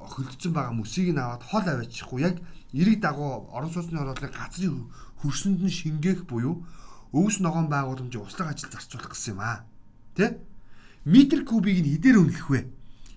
хөлдсөн 0.00 0.52
байгаа 0.52 0.74
мөсийг 0.74 1.12
нь 1.12 1.20
аваад 1.20 1.42
хол 1.44 1.66
аваачихгүй 1.66 2.20
яг 2.24 2.36
эрэг 2.72 3.00
дагуу 3.00 3.50
орон 3.52 3.70
сууцны 3.72 4.00
орлогын 4.00 4.32
газрын 4.32 4.88
хөрсөнд 5.20 5.60
нь 5.60 5.68
шингээх 5.68 6.24
буюу 6.24 6.64
өвс 7.12 7.40
ногоон 7.44 7.68
байгууламжийн 7.68 8.24
услаг 8.24 8.54
ажил 8.54 8.70
зарцуулах 8.70 9.12
гэсэн 9.12 9.34
юм 9.34 9.40
аа. 9.40 9.66
Тэ? 10.16 10.38
Метр 11.04 11.44
кубыг 11.44 11.78
нь 11.82 11.90
хэдээр 11.98 12.16
үнэлэх 12.22 12.48
вэ? 12.48 12.60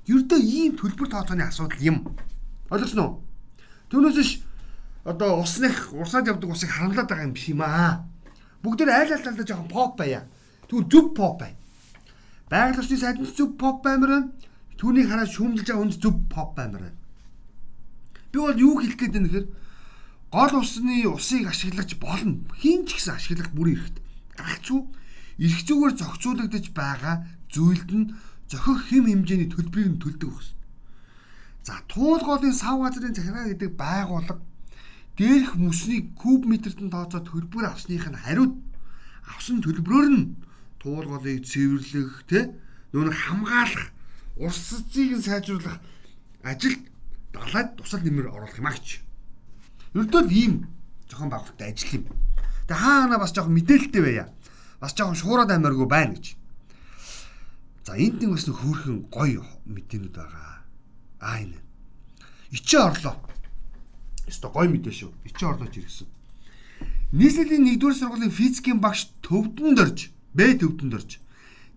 Ердөө 0.09 0.39
ийм 0.41 0.73
төлбөр 0.75 1.07
тооцооны 1.07 1.45
асуудал 1.45 1.79
юм. 1.79 1.97
Ойлгосноо? 2.69 3.21
Түүнээс 3.89 4.41
одоо 5.05 5.43
усных 5.43 5.93
урсаад 5.93 6.27
явдаг 6.27 6.49
усыг 6.49 6.71
харамлаад 6.71 7.07
байгаа 7.07 7.27
юм 7.27 7.33
биш 7.37 7.47
юм 7.53 7.61
аа. 7.61 8.07
Бүгд 8.63 8.87
айл 8.87 9.13
айл 9.13 9.23
талдаа 9.23 9.45
жоохон 9.45 9.69
поп 9.69 9.97
байя. 9.99 10.25
Түр 10.67 10.87
зүв 10.89 11.13
поп 11.13 11.39
бай. 11.39 11.53
Байгаль 12.49 12.79
орчны 12.79 12.97
сайдын 12.97 13.27
зүв 13.27 13.55
поп 13.59 13.83
баймар 13.83 14.09
байна. 14.09 14.31
Түүнийг 14.77 15.07
хараад 15.09 15.31
шүүмжилж 15.31 15.67
байгаа 15.67 15.81
хүнд 15.81 15.97
зүв 16.01 16.15
поп 16.29 16.49
баймар 16.57 16.81
байна. 16.87 16.99
Би 18.31 18.37
бол 18.39 18.57
юу 18.57 18.75
хэлэх 18.81 18.97
гээд 18.97 19.13
байна 19.13 19.27
гэхээр 19.29 19.47
гол 20.33 20.53
усны 20.59 20.95
усыг 21.07 21.47
ашиглагч 21.47 21.91
болно. 22.01 22.41
Хин 22.57 22.85
ч 22.89 22.97
гэсэн 22.97 23.15
ашиглах 23.15 23.53
бүрийн 23.53 23.77
эрэхт. 23.77 23.97
Гагцүү 24.37 24.79
эрх 25.45 25.61
зүгээр 25.65 25.93
зохицуулагдаж 25.97 26.65
байгаа 26.73 27.15
зүйлд 27.53 27.89
нь 27.93 28.11
зохих 28.49 28.81
хэм 28.89 29.05
хэмжээний 29.09 29.49
төлбөрийг 29.53 29.89
нь 29.93 30.01
төлдөг 30.01 30.29
багс. 30.33 30.49
За 31.63 31.79
туул 31.87 32.21
голын 32.25 32.53
сав 32.53 32.81
газрын 32.81 33.13
захиргаа 33.15 33.49
гэдэг 33.49 33.71
байгууллага 33.77 34.41
дээрх 35.17 35.55
мөснийг 35.55 36.17
куб 36.17 36.45
метрт 36.49 36.81
нь 36.81 36.89
тооцоод 36.89 37.29
төлбөр 37.29 37.69
авсных 37.69 38.09
нь 38.09 38.17
хариуд 38.17 38.57
авсан 39.29 39.61
төлбөрөөр 39.61 40.07
нь 40.09 40.33
туул 40.81 41.05
голыг 41.05 41.45
цэвэрлэх 41.45 42.25
тэ 42.27 42.51
нүүн 42.91 43.13
хамгаалах 43.13 43.93
урс 44.35 44.57
цэцгийг 44.57 45.21
сайжруулах 45.23 45.79
ажилд 46.43 46.79
далайд 47.33 47.75
тусал 47.77 48.01
нэмэр 48.01 48.29
оруулах 48.29 48.57
юм 48.57 48.67
агч. 48.67 49.01
Ердөө 49.93 50.29
ийм 50.29 50.67
зохион 51.09 51.29
байгуулалтад 51.29 51.61
ажиллах 51.61 51.93
юм. 51.93 52.05
Тэгээ 52.67 52.81
хаана 52.81 53.17
бас 53.19 53.31
жоохон 53.33 53.53
мэдээлэлтэй 53.53 54.01
байя. 54.01 54.25
Бас 54.81 54.93
жоохон 54.97 55.17
шуураад 55.17 55.51
амиаргүй 55.51 55.87
байна 55.87 56.17
гэж. 56.17 56.35
За 57.85 57.93
энд 57.99 58.21
нэг 58.21 58.31
бас 58.33 58.47
хөөрхөн 58.47 59.11
гоё 59.11 59.43
мэдээнүүд 59.69 60.15
байгаа. 60.15 60.63
Аа 61.19 61.37
энэ. 61.43 61.59
Ичээ 62.55 62.81
орлоо. 62.81 63.15
Өстой 64.27 64.51
гоё 64.51 64.69
мэдээ 64.71 64.93
шүү. 64.93 65.11
Ичээ 65.29 65.49
орлооч 65.51 65.75
ирсэн. 65.77 66.07
Нийслэлийн 67.13 67.77
1-р 67.77 67.93
сургуулийн 67.93 68.33
физикийн 68.33 68.79
багш 68.81 69.13
төвдөнд 69.21 69.77
орж, 69.77 69.99
Б 70.33 70.57
төвдөнд 70.57 70.93
орж. 70.97 71.21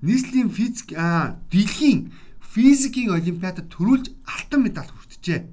Нийслэлийн 0.00 0.48
физик 0.48 0.96
аа 0.96 1.36
дэлхийн 1.52 2.12
физикийн 2.56 3.12
олимпиадад 3.12 3.68
төрүүлж 3.68 4.06
алтан 4.24 4.64
медаль 4.64 4.88
хүртжээ. 4.88 5.44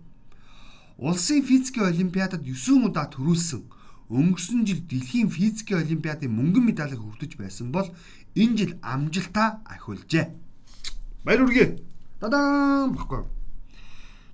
Улсын 1.04 1.44
физикийн 1.44 1.92
олимпиадад 1.92 2.48
9 2.48 2.88
удаа 2.88 3.12
төрүүлсэн. 3.12 3.60
Өнгөрсөн 4.08 4.64
жил 4.64 4.80
дэлхийн 4.88 5.28
физикийн 5.28 5.84
олимпиадын 5.84 6.32
мөнгөн 6.32 6.64
медалийг 6.64 7.04
хүртэж 7.04 7.36
байсан 7.36 7.76
бол 7.76 7.92
энэ 8.40 8.56
жил 8.56 8.74
амжилтаа 8.80 9.60
ахиулжээ. 9.68 10.32
Баяр 11.28 11.44
хүргэе. 11.44 11.84
Дадаан 12.24 12.96
баггүй. 12.96 13.28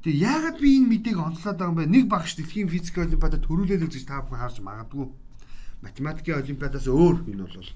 Тэг 0.05 0.13
яагаад 0.13 0.61
би 0.61 0.77
энэ 0.77 0.89
мэдээг 0.93 1.17
онцлоод 1.17 1.57
байгаа 1.57 1.73
юм 1.73 1.79
бэ? 1.81 1.89
Нэг 1.89 2.05
багш 2.05 2.37
дэлхийн 2.37 2.69
физик 2.69 3.01
олимпиадад 3.01 3.41
төрүүлээд 3.49 3.89
үзэж 3.89 4.05
та 4.05 4.21
бүхэн 4.21 4.45
харж 4.45 4.61
магадгүй. 4.61 5.09
Математикийн 5.81 6.37
олимпиадаас 6.37 6.85
өөр 6.85 7.25
энэ 7.33 7.49
бол 7.49 7.73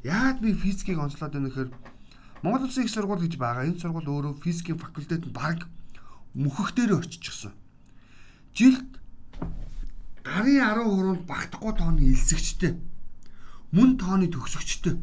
яагаад 0.00 0.38
би 0.40 0.56
физикийг 0.56 0.96
онцлоод 0.96 1.36
байна 1.36 1.52
гэхээр 1.52 1.70
Монгол 2.42 2.64
Улсын 2.66 2.84
их 2.84 2.90
сургууль 2.90 3.24
гэж 3.24 3.36
байгаа. 3.36 3.68
Энэ 3.68 3.80
сургууль 3.80 4.08
өөрөө 4.08 4.40
физикийн 4.40 4.78
факультет 4.80 5.26
нь 5.26 5.32
баг 5.32 5.68
мөхөх 6.34 6.72
дээр 6.74 7.00
очичихсан 7.00 7.52
жилд 8.54 8.86
гарын 10.24 10.60
13-нд 10.60 11.26
багтахгүй 11.26 11.72
тооны 11.76 12.02
элсэгчтэй 12.10 12.78
мөн 13.72 13.98
тооны 13.98 14.26
төгсөгчтэй. 14.26 14.98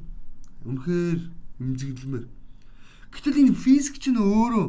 Үнэхээр 0.67 1.19
эмзэглэмээр. 1.63 2.27
Гэтэл 3.15 3.39
энэ 3.39 3.55
физик 3.55 3.95
чинь 4.03 4.19
өөрөө 4.19 4.67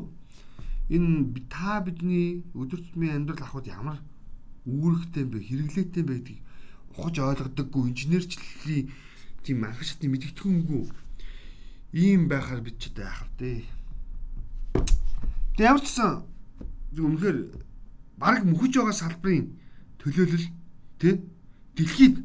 энэ 0.94 1.34
та 1.50 1.82
бидний 1.82 2.46
өдөр 2.54 2.80
тутмын 2.80 3.26
амьдрал 3.26 3.42
ахуйд 3.42 3.66
ямар 3.66 3.98
үүрэгтэй 4.64 5.26
юм 5.26 5.30
бэ 5.34 5.38
хэрэглээтэй 5.42 6.00
юм 6.00 6.08
бэ 6.08 6.14
гэдгийг 6.22 6.40
ухаж 6.94 7.16
ойлгодоггүй 7.18 7.82
инженерчлэлийн 7.90 8.86
тийм 9.42 9.66
анх 9.66 9.82
шатны 9.82 10.08
мэдгэдэггүй 10.14 10.86
ийм 11.92 12.28
байхаар 12.28 12.60
бид 12.60 12.78
ч 12.78 12.92
яах 12.96 13.24
вэ? 13.38 13.64
Тэг 15.56 15.64
ямар 15.64 15.80
ч 15.80 15.88
гэсэн 15.88 16.22
үнэхээр 16.98 17.38
баг 18.18 18.44
мөхөж 18.44 18.72
байгаа 18.76 18.96
салбарын 18.96 19.56
төлөөлөл 20.02 20.46
тий 21.00 21.14
дэлхийд 21.76 22.24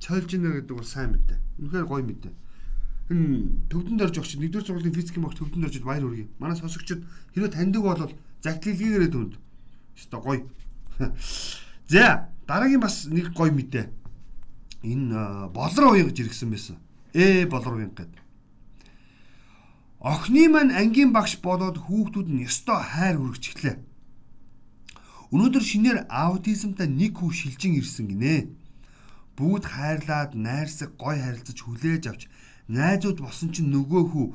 цойлж 0.00 0.30
ийнэ 0.34 0.62
гэдэг 0.62 0.76
бол 0.76 0.86
сайн 0.86 1.14
мэдээ. 1.14 1.38
Үнэхээр 1.60 1.86
гоё 1.86 2.02
мэдээ. 2.02 2.34
Энэ 3.10 3.70
төвдөнд 3.70 4.02
орж 4.02 4.16
огч 4.18 4.34
нэгдүгээр 4.34 4.66
сургуулийн 4.66 4.96
физикийн 4.96 5.22
багш 5.22 5.38
төвдөнд 5.38 5.66
орж 5.70 5.76
баяр 5.84 6.02
хүргэе. 6.02 6.26
Манай 6.42 6.58
сонсогчид 6.58 7.06
хэрвээ 7.34 7.54
таньдаг 7.54 7.82
бол 7.82 8.12
загтлилгээрээ 8.42 9.10
дүнд. 9.12 9.34
Өстой 9.94 10.20
гоё. 10.20 10.42
За 11.92 12.30
дараагийн 12.46 12.82
бас 12.82 13.06
нэг 13.06 13.30
гоё 13.30 13.54
мэдээ. 13.54 13.86
Энэ 14.82 15.50
болроо 15.54 15.94
уян 15.94 16.10
гэж 16.10 16.26
иргсэн 16.26 16.50
байсан. 16.50 16.76
Э 17.16 17.46
болроо 17.48 17.80
уян 17.80 17.96
гэдэг. 17.96 18.20
Охны 20.12 20.44
маань 20.52 20.76
ангийн 20.76 21.10
багш 21.16 21.40
болоод 21.40 21.80
хүүхдүүд 21.88 22.28
нь 22.28 22.44
ёстой 22.44 22.80
хайр 22.92 23.16
хүргэчихлээ 23.18 23.76
Өнөөдөр 25.34 25.64
шинээр 25.66 25.98
аутизмтай 26.06 26.86
нэг 26.86 27.18
хүү 27.18 27.30
шилжин 27.34 27.74
ирсэн 27.82 28.06
гинэ. 28.14 28.46
Бүгд 29.34 29.64
хайрлаад, 29.66 30.38
найрсаг, 30.38 30.94
гой 30.94 31.18
харилцаж 31.18 31.58
хүлээж 31.66 32.02
авч 32.06 32.22
найзууд 32.70 33.18
болсон 33.18 33.50
чинь 33.50 33.74
нөгөө 33.74 34.02
хүү 34.14 34.26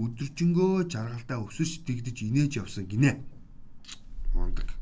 өдөржингөө 0.00 0.88
жаргалдаа 0.88 1.44
өсөж 1.44 1.84
дэгдэж 1.84 2.16
инээж 2.24 2.52
явсан 2.64 2.88
гинэ. 2.88 3.20
Мондөг. 4.32 4.72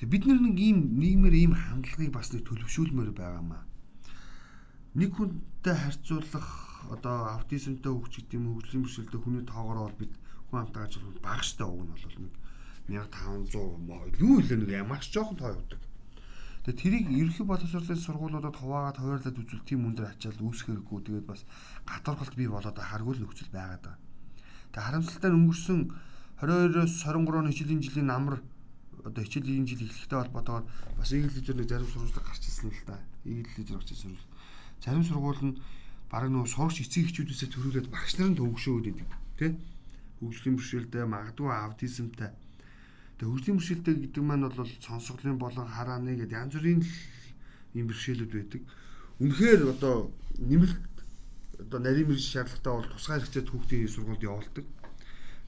Тэг 0.00 0.08
бид 0.08 0.24
нар 0.24 0.40
нэг 0.40 0.56
ийм 0.56 0.98
нийгмээр 1.04 1.36
ийм 1.36 1.52
хандлагыг 1.52 2.10
бас 2.16 2.32
нэг 2.32 2.48
төлөвшүүлмээр 2.48 3.12
байгаамаа. 3.12 3.60
Нэг 4.96 5.12
хүнтэй 5.12 5.76
харьцуулах 5.76 6.48
одоо 6.88 7.36
аутизмтай 7.36 7.92
хөгж 7.92 8.12
гэдэг 8.16 8.36
юм 8.40 8.56
хөгжлийн 8.56 8.82
бэрхшээлтэй 8.88 9.20
хүний 9.20 9.44
тоогоор 9.44 9.92
бол 9.92 10.00
бид 10.00 10.12
хүн 10.48 10.64
амтаа 10.64 10.88
ажиллах 10.88 11.20
багштай 11.20 11.68
уг 11.68 11.84
нь 11.84 11.92
бол 11.92 12.16
нэг 12.24 12.32
1500 12.88 13.76
моо 13.76 14.08
юу 14.16 14.40
илээ 14.40 14.56
нэг 14.56 14.70
ямарч 14.72 15.12
жоохон 15.12 15.36
тоо 15.36 15.52
явдаг. 15.52 15.80
Тэгээ 16.64 16.80
тэрийг 16.80 17.06
ерөнхий 17.12 17.44
боловсролын 17.44 18.00
сургуулиудад 18.00 18.56
хуваагаад 18.56 18.96
хуваарлаад 18.96 19.36
үзвэл 19.36 19.68
тийм 19.68 19.84
өндөр 19.84 20.06
ачаал 20.16 20.40
үүсгэргүй 20.40 20.98
тэгээд 21.04 21.26
бас 21.28 21.44
гадуурхалт 21.84 22.34
бий 22.40 22.48
болоод 22.48 22.78
харгуул 22.80 23.20
нөхцөл 23.20 23.52
байгаад 23.52 23.84
байгаа. 23.84 24.00
Тэгээ 24.72 24.86
харамсалтай 24.86 25.30
нь 25.30 25.38
өнгөрсөн 25.44 25.78
22-оос 26.40 26.94
23 27.04 27.36
оны 27.36 27.52
хичээлийн 27.52 27.84
жилийн 27.84 28.08
намар 28.08 28.40
одоо 29.06 29.22
хичээлийн 29.22 29.66
жил 29.68 29.86
эхлэхтэй 29.86 30.18
холбоотойгоор 30.18 30.64
бас 30.98 31.10
лизер 31.12 31.54
нэг 31.54 31.68
зарим 31.70 31.86
сургууль 31.86 32.18
гарч 32.18 32.42
ирсэн 32.48 32.70
л 32.74 32.82
да. 32.86 32.98
Лизер 33.22 33.78
гарч 33.78 33.90
ирсэн 33.94 34.10
сургууль. 34.10 34.35
Зарим 34.82 35.04
сургууль 35.04 35.42
нь 35.44 35.58
бараг 36.10 36.30
нөгөө 36.30 36.50
сурагч 36.50 36.84
эцэг 36.84 37.08
эхчүүдээсээ 37.08 37.50
төрүүлээд 37.52 37.88
багш 37.92 38.12
нарын 38.18 38.38
төвөгшөөд 38.38 38.86
идэг. 38.90 39.10
Тэ? 39.38 39.56
Хөгжлийн 40.20 40.56
бэрхшээлтэй, 40.56 41.04
магадгүй 41.04 41.50
аутизмтай 41.52 42.30
Тэгээ 43.16 43.32
хөгжлийн 43.32 43.56
бэрхшээлтэй 43.56 43.94
гэдэг 43.96 44.24
маань 44.28 44.44
бол 44.44 44.68
сонсголын 44.84 45.40
болон 45.40 45.64
харааны 45.72 46.20
гэдэг 46.20 46.36
янз 46.36 46.52
бүрийн 46.52 46.84
ийм 47.72 47.88
бэрхшээлүүд 47.88 48.32
байдаг. 48.36 48.62
Үнэхээр 49.24 49.60
одоо 49.72 50.12
нэмэлт 50.36 50.84
одоо 51.64 51.80
нарийн 51.80 52.12
мэрж 52.12 52.20
шаардлагатай 52.28 52.72
бол 52.76 52.92
тусгай 52.92 53.16
хэрэгцээт 53.16 53.48
хүүхдийн 53.48 53.88
сургуульд 53.88 54.20
явуулдаг. 54.20 54.66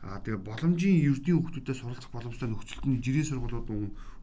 Аа 0.00 0.16
тэгээ 0.24 0.40
боломжийн 0.48 1.12
ердийн 1.12 1.36
хүүхдүүдэд 1.44 1.76
суралцах 1.76 2.08
боломжтой 2.08 2.48
нөхцөлтөнд 2.48 3.04
жирийн 3.04 3.28
сургуулиуд 3.28 3.68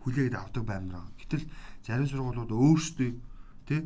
хүлээгээд 0.02 0.42
авдаг 0.42 0.64
баймар. 0.66 1.06
Гэтэл 1.22 1.46
зарим 1.86 2.10
сургуулиуд 2.10 2.50
өөрсдөө 2.50 3.10
тий 3.70 3.82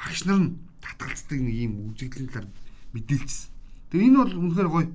багш 0.00 0.24
нар 0.24 0.40
нь 0.40 0.56
татгалцдаг 0.80 1.38
нэг 1.44 1.56
ийм 1.60 1.72
үзэгдлийн 1.92 2.32
талаар 2.32 2.48
мэдээлжсэн. 2.96 3.52
Тэгээ 3.92 4.08
энэ 4.08 4.18
бол 4.24 4.32
үнэхээр 4.48 4.70
гоё. 4.72 4.88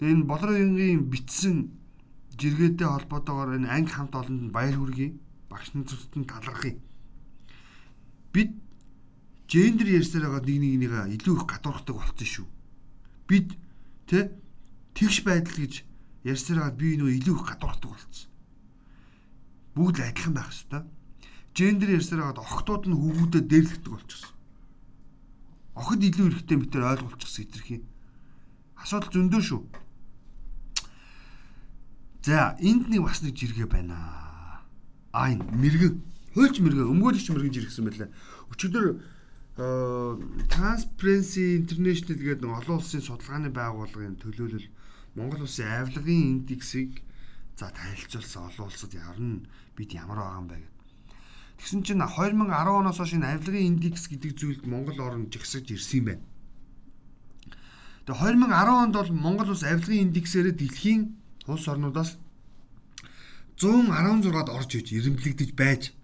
Тэгээ 0.00 0.14
энэ 0.16 0.24
болрын 0.24 1.04
бичсэн 1.12 1.68
жиргээтэй 2.40 2.88
холбоотойгоор 2.88 3.60
энэ 3.60 3.68
анги 3.68 3.92
хамт 3.92 4.16
олонд 4.16 4.48
баяр 4.48 4.80
хүргэе. 4.80 5.12
Багш 5.52 5.76
нартад 5.76 6.16
нь 6.16 6.24
талархъя. 6.24 6.80
Бид 8.32 8.56
гендер 9.44 9.88
ярьсаар 10.00 10.24
байгаа 10.24 10.40
нэг 10.40 10.56
нэгнийгээ 10.56 11.12
илүү 11.20 11.34
их 11.36 11.44
гадуурхдаг 11.44 11.96
болсон 12.00 12.28
шүү. 12.32 12.46
Бид 13.28 13.52
тэ 14.08 14.32
тэгш 14.96 15.20
байдал 15.20 15.52
гэж 15.60 15.84
ярьсаар 16.24 16.64
байгаа 16.64 16.80
би 16.80 16.96
нөө 16.96 17.12
илүү 17.20 17.36
их 17.36 17.44
гадуурхдаг 17.44 17.90
болсон. 17.92 18.32
Бүгд 19.76 19.96
л 20.00 20.08
адилхан 20.08 20.32
байх 20.32 20.48
хэвээр. 20.48 20.84
Гендер 21.54 22.00
ярьсаар 22.00 22.32
байгаа 22.32 22.44
охтууд 22.44 22.88
нь 22.88 22.96
хүүгүүдэд 22.96 23.46
дээрлэгдэг 23.48 23.92
болчихсон. 23.92 24.32
Охид 25.76 26.00
илүү 26.08 26.26
эрэхтэй 26.32 26.56
мэтэр 26.56 26.84
ойлгуулчихсан 26.84 27.44
хэтэрхий. 27.44 27.80
Асуудал 28.80 29.12
зөндөө 29.12 29.42
шүү. 29.44 29.62
За 32.24 32.56
энд 32.56 32.88
нэг 32.88 33.04
бас 33.04 33.20
нэг 33.20 33.36
жиргээ 33.36 33.68
байна. 33.68 34.64
А 35.12 35.28
энэ 35.28 35.44
мэрэгэн 35.44 35.92
хуульч 36.32 36.56
мэрэгэн 36.64 36.88
өмгөөлөгч 36.88 37.28
мэрэгэн 37.28 37.56
жиргсэн 37.56 37.84
байлаа. 37.84 38.08
Өчигдөр 38.48 38.86
Transparency 40.48 41.60
International 41.60 42.16
гэдэг 42.16 42.40
нэг 42.40 42.56
олон 42.64 42.80
улсын 42.80 43.04
судалгааны 43.04 43.52
байгууллагын 43.52 44.16
төлөөлөл 44.16 44.64
Монгол 45.12 45.44
улсын 45.44 45.68
авилгын 45.68 46.48
индексийг 46.48 47.04
за 47.60 47.68
танилцуулсан 47.68 48.48
олон 48.48 48.72
улсад 48.72 48.96
ярна 48.96 49.44
бид 49.76 49.92
ямар 49.92 50.24
байгаа 50.24 50.40
юм 50.40 50.48
бэ. 50.48 50.71
Тэгсэн 51.58 51.82
чинь 51.82 52.00
2010 52.00 52.48
оноос 52.48 52.98
хойш 53.00 53.12
энэ 53.16 53.36
авилгын 53.36 53.76
индекс 53.76 54.08
гэдэг 54.08 54.32
зүйлд 54.38 54.62
Монгол 54.68 54.98
орн 55.00 55.28
жигсэж 55.28 55.72
ирсэн 55.74 55.98
юм 55.98 56.06
байна. 56.06 56.24
Тэгээ 58.06 58.48
2010 58.48 58.82
онд 58.82 58.94
бол 58.96 59.10
Монгол 59.12 59.50
улс 59.52 59.62
авилгын 59.62 60.12
индексээр 60.12 60.52
дэлхийн 60.54 61.16
улс 61.46 61.66
орнуудаас 61.68 62.18
116-ад 63.62 64.48
орж 64.50 64.70
иж 64.74 64.90
ирэмблэгдэж 64.90 65.50
байж 65.54 65.94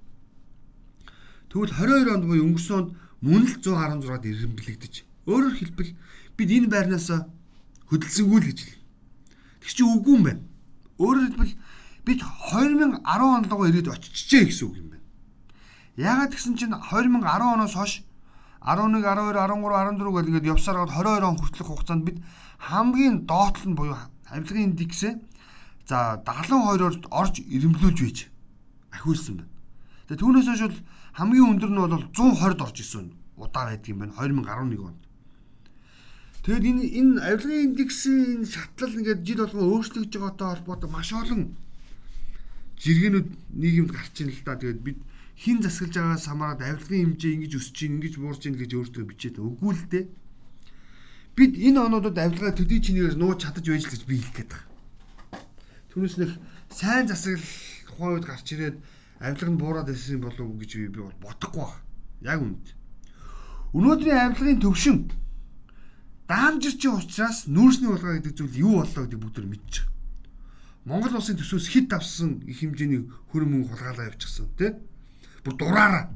тэгвэл 1.51 1.75
22 1.75 2.15
онд 2.15 2.25
буюу 2.29 2.47
өнгөрсөн 2.47 2.77
онд 2.79 2.91
мөн 3.19 3.43
л 3.51 3.55
116-ад 3.59 4.25
ирэмблэгдэж 4.31 4.95
өөрөөр 5.27 5.55
хэлбэл 5.59 5.91
бид 6.39 6.51
энэ 6.55 6.71
байрнаас 6.71 7.11
хөдөлсөнгүй 7.91 8.39
л 8.41 8.49
гэж 8.53 8.59
хэл. 8.63 8.79
Тэг 9.61 9.71
чи 9.75 9.83
үгүй 9.83 10.15
юм 10.15 10.23
байна. 10.23 10.43
Өөрөөр 11.03 11.27
хэлбэл 11.35 11.55
бид 12.07 12.21
2010 12.23 13.03
онд 13.03 13.51
руу 13.51 13.67
ирээд 13.67 13.91
очижээ 13.91 14.45
гэсэн 14.49 14.67
үг 14.71 14.77
юм 14.79 14.89
байна. 14.95 14.98
Яагаад 15.99 16.31
гэсэн 16.31 16.55
чинь 16.55 16.71
2010 16.71 17.27
оноос 17.27 17.75
хойш 17.75 18.07
11, 18.63 19.03
12, 19.03 19.35
13, 19.35 19.67
14 19.67 19.99
гэл 19.99 20.31
ингээд 20.31 20.51
явсаар 20.55 20.87
гад 20.87 20.95
22 20.95 21.27
он 21.27 21.39
хүртэлх 21.43 21.67
хугацаанд 21.75 22.07
бид 22.07 22.23
хамгийн 22.63 23.27
доотлол 23.27 23.67
нь 23.67 23.75
буюу 23.75 23.99
авилгын 24.31 24.79
индексээ 24.79 25.19
за 25.91 26.23
72-оор 26.23 27.03
орж 27.11 27.35
ирэмблүүлж 27.43 27.99
байж 27.99 28.19
ахиулсан 28.95 29.43
байна. 29.43 29.51
Тэгээ 30.07 30.23
түүнээс 30.23 30.49
хойш 30.55 30.63
бол 30.71 30.79
хамгийн 31.19 31.51
өндөр 31.59 31.71
нь 31.75 31.83
бол 31.83 31.95
120-д 32.15 32.63
орж 32.63 32.79
исэн 32.79 33.07
удаа 33.35 33.75
байдаг 33.75 33.91
юм 33.91 33.99
байна 33.99 34.15
2011 34.15 34.87
онд. 34.87 35.03
Тэгэд 36.47 36.65
энэ 36.71 36.85
энэ 36.95 37.15
авилгын 37.27 37.67
индексийн 37.75 38.47
шатлал 38.47 38.95
ингээд 38.95 39.27
жил 39.27 39.43
болгон 39.43 39.67
өөрчлөгдөж 39.67 40.15
байгаатай 40.15 40.47
холбоотой 40.47 40.91
маш 40.95 41.11
олон 41.11 41.59
жиргэнүүд 42.79 43.29
нийгэмд 43.59 43.91
гарч 43.91 44.15
ийн 44.23 44.31
л 44.31 44.43
да. 44.47 44.55
Тэгээд 44.55 44.81
бид 44.87 44.99
хин 45.39 45.63
засгалж 45.63 45.95
байгаас 45.95 46.27
хамаарат 46.27 46.63
авилгын 46.67 47.15
хэмжээ 47.15 47.33
ингэж 47.39 47.53
өсөж 47.63 47.75
чинь 47.79 47.95
ингэж 48.03 48.15
буурч 48.19 48.43
чинь 48.43 48.59
гэж 48.59 48.71
өөртөө 48.75 49.05
бичээд 49.07 49.37
үгүй 49.39 49.71
л 49.71 49.85
дээ. 49.87 50.05
Бид 51.39 51.53
энэ 51.55 51.79
онуудад 51.79 52.19
авилгаа 52.19 52.51
төдий 52.51 52.83
чинээр 52.83 53.15
нууж 53.15 53.47
чадаж 53.47 53.63
байж 53.63 53.87
л 53.87 53.93
гэж 53.95 54.03
би 54.03 54.19
хэлэх 54.19 54.35
гээд 54.35 54.51
байгаа. 54.51 54.67
Түүнээс 55.95 56.17
нэг 56.19 56.31
сайн 56.75 57.07
засаглал 57.07 57.47
тухайн 57.87 58.13
үед 58.19 58.27
гарч 58.27 58.47
ирээд 58.51 58.77
авилга 59.23 59.51
нь 59.55 59.61
буураад 59.63 59.89
ирсэн 59.95 60.19
болов 60.19 60.43
уу 60.43 60.59
гэж 60.59 60.71
би 60.75 61.07
бол 61.07 61.15
бодохгүй 61.23 61.63
байна. 61.63 61.87
Яг 62.27 62.43
үнэнд. 62.43 62.67
Өнөөдрийн 63.79 64.19
авилгын 64.35 64.59
төвшин 64.59 64.99
даамжирчин 66.27 66.99
учраас 66.99 67.47
нүүрсний 67.47 67.89
булгаа 67.95 68.19
гэдэг 68.19 68.35
зүйл 68.35 68.59
юу 68.59 68.75
боллоо 68.83 69.07
гэдэг 69.07 69.23
бүгд 69.23 69.47
мэдчихэж 69.47 69.87
байгаа. 69.87 69.97
Монгол 70.89 71.17
улсын 71.21 71.39
төсөөс 71.39 71.67
хит 71.71 71.93
авсан 71.93 72.43
их 72.49 72.59
хэмжээний 72.59 73.07
хөрөн 73.31 73.51
мөнгө 73.55 73.71
хулгайлаа 73.71 74.11
явчихсан 74.11 74.51
тий. 74.59 74.75
Бүр 75.45 75.55
дураараа. 75.57 76.11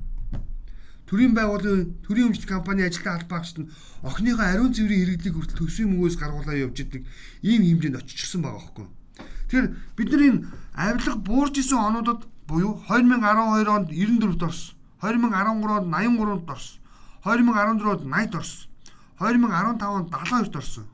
Төрийн 1.06 1.34
байгууллагын 1.36 2.00
төрийн 2.06 2.32
өмчт 2.32 2.48
компани 2.48 2.88
ажилтны 2.88 3.12
албаагчид 3.12 3.58
нь 3.60 3.70
охиныхоо 4.00 4.46
ариун 4.48 4.72
цэврийн 4.72 5.04
хэрэглийг 5.04 5.34
хүртэл 5.36 5.60
төсвийн 5.60 5.92
мөнгөөс 5.92 6.16
гаргуулаа 6.16 6.56
явж 6.56 6.76
идэг 6.80 7.04
ийм 7.44 7.62
хэмжээнд 7.68 8.00
очижсэн 8.00 8.40
байгаа 8.40 8.60
байхгүй. 8.64 8.86
Тэгэхээр 9.52 9.68
бид 9.96 10.08
нар 10.08 10.22
энэ 10.24 10.40
авилга 10.72 11.14
буурж 11.20 11.54
исэн 11.60 11.78
онуудад 11.78 12.24
буюу 12.48 12.80
2012 12.88 13.68
онд 13.68 13.88
94-д 13.92 14.42
орсон. 14.48 14.72
2013 15.04 15.68
онд 15.76 15.88
83-д 15.92 16.48
орсон. 16.48 16.80
2014 17.20 17.84
онд 17.92 18.00
80-д 18.00 18.40
орсон. 18.40 18.80
2015 19.28 19.84
онд 19.92 20.16
72-д 20.16 20.56
орсон. 20.56 20.88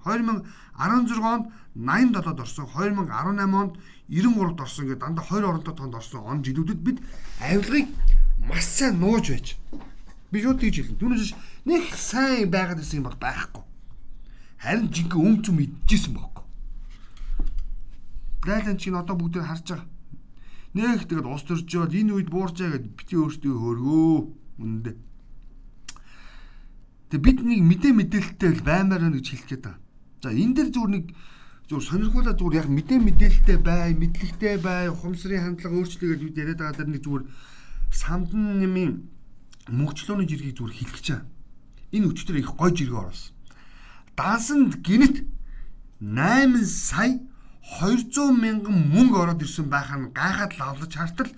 2016 0.74 1.22
онд 1.22 1.44
87-д 1.78 2.40
орсон. 2.42 2.66
2018 2.74 3.54
онд 3.54 3.72
93-д 4.08 4.62
орсон 4.64 4.86
гэдэг 4.88 5.00
дандаа 5.04 5.24
20 5.24 5.44
оронтой 5.44 5.74
тоонд 5.76 5.94
орсон 5.94 6.24
он 6.24 6.40
жилүүдэд 6.40 6.80
бид 6.80 6.98
авилгыг 7.44 7.88
маш 8.48 8.64
сайн 8.64 9.00
нууж 9.00 9.28
байж. 9.28 9.56
Би 10.32 10.40
юу 10.40 10.56
тийж 10.56 10.80
хэлнэ. 10.80 10.96
Түүнээс 10.96 11.32
нэг 11.68 11.92
сайн 11.92 12.48
байгаад 12.48 12.80
исэн 12.80 13.04
юм 13.04 13.08
бол 13.12 13.20
байхгүй. 13.20 13.64
Харин 14.64 14.88
жинхэнэ 14.88 15.24
өмч 15.28 15.44
юм 15.52 15.60
идчихсэн 15.60 16.16
бохоо. 16.16 16.44
Лайлан 18.48 18.80
чинь 18.80 18.96
одоо 18.96 19.16
бүгд 19.16 19.44
харж 19.44 19.76
байгаа. 19.76 19.88
Нэг 20.72 21.04
тэгээд 21.08 21.28
ус 21.28 21.44
төржөөд 21.44 21.92
энэ 21.92 22.12
үед 22.16 22.28
буурчаа 22.32 22.76
гэд 22.76 22.96
бити 22.96 23.16
өөртөө 23.16 23.54
хөргөө. 23.56 24.16
Үндэ. 24.62 24.92
Тэг 27.08 27.20
бид 27.24 27.40
нэг 27.40 27.60
мэдээ 27.60 27.92
мэдээлэлтэй 27.92 28.60
баймаар 28.64 29.04
байна 29.04 29.16
гэж 29.16 29.26
хэлэх 29.32 29.48
гээд 29.48 29.64
байгаа. 29.64 29.80
За 30.20 30.28
энэ 30.28 30.54
дэр 30.56 30.68
зүгээр 30.72 30.92
нэг 30.92 31.04
зүгээр 31.68 31.84
сонирхуулаа 31.84 32.32
зүгээр 32.32 32.60
яг 32.64 32.68
мэдээ 32.72 32.96
мэдээлэлтэй 32.96 33.58
бай, 33.60 33.92
мэдлэгтэй 33.92 34.56
бай, 34.56 34.88
ухамсарын 34.88 35.60
хандлага 35.60 35.76
өөрчлөе 35.76 36.16
гэж 36.16 36.22
бид 36.24 36.40
яриад 36.40 36.60
байгаа 36.64 36.76
дэр 36.80 36.88
нэг 36.96 37.04
зүгээр 37.04 37.24
самдан 37.92 38.44
нэмийн 38.64 38.92
мөнгчлөөний 39.68 40.24
жиргийг 40.24 40.56
зүгээр 40.56 40.76
хэлэх 40.80 40.96
байгаа. 40.96 41.28
Энэ 41.92 42.08
өчтөр 42.08 42.36
их 42.40 42.56
гой 42.56 42.72
жиргээ 42.72 43.00
оруулсан. 43.04 43.32
Дансанд 44.16 44.80
гинэт 44.80 45.28
8 46.00 46.56
сая 46.64 47.20
200 47.84 48.32
мянган 48.32 48.88
мөнгө 48.88 49.28
ороод 49.28 49.44
ирсэн 49.44 49.68
байх 49.68 49.92
нь 49.92 50.08
гайхаад 50.16 50.56
лавлаж 50.56 50.92
хартал 50.96 51.28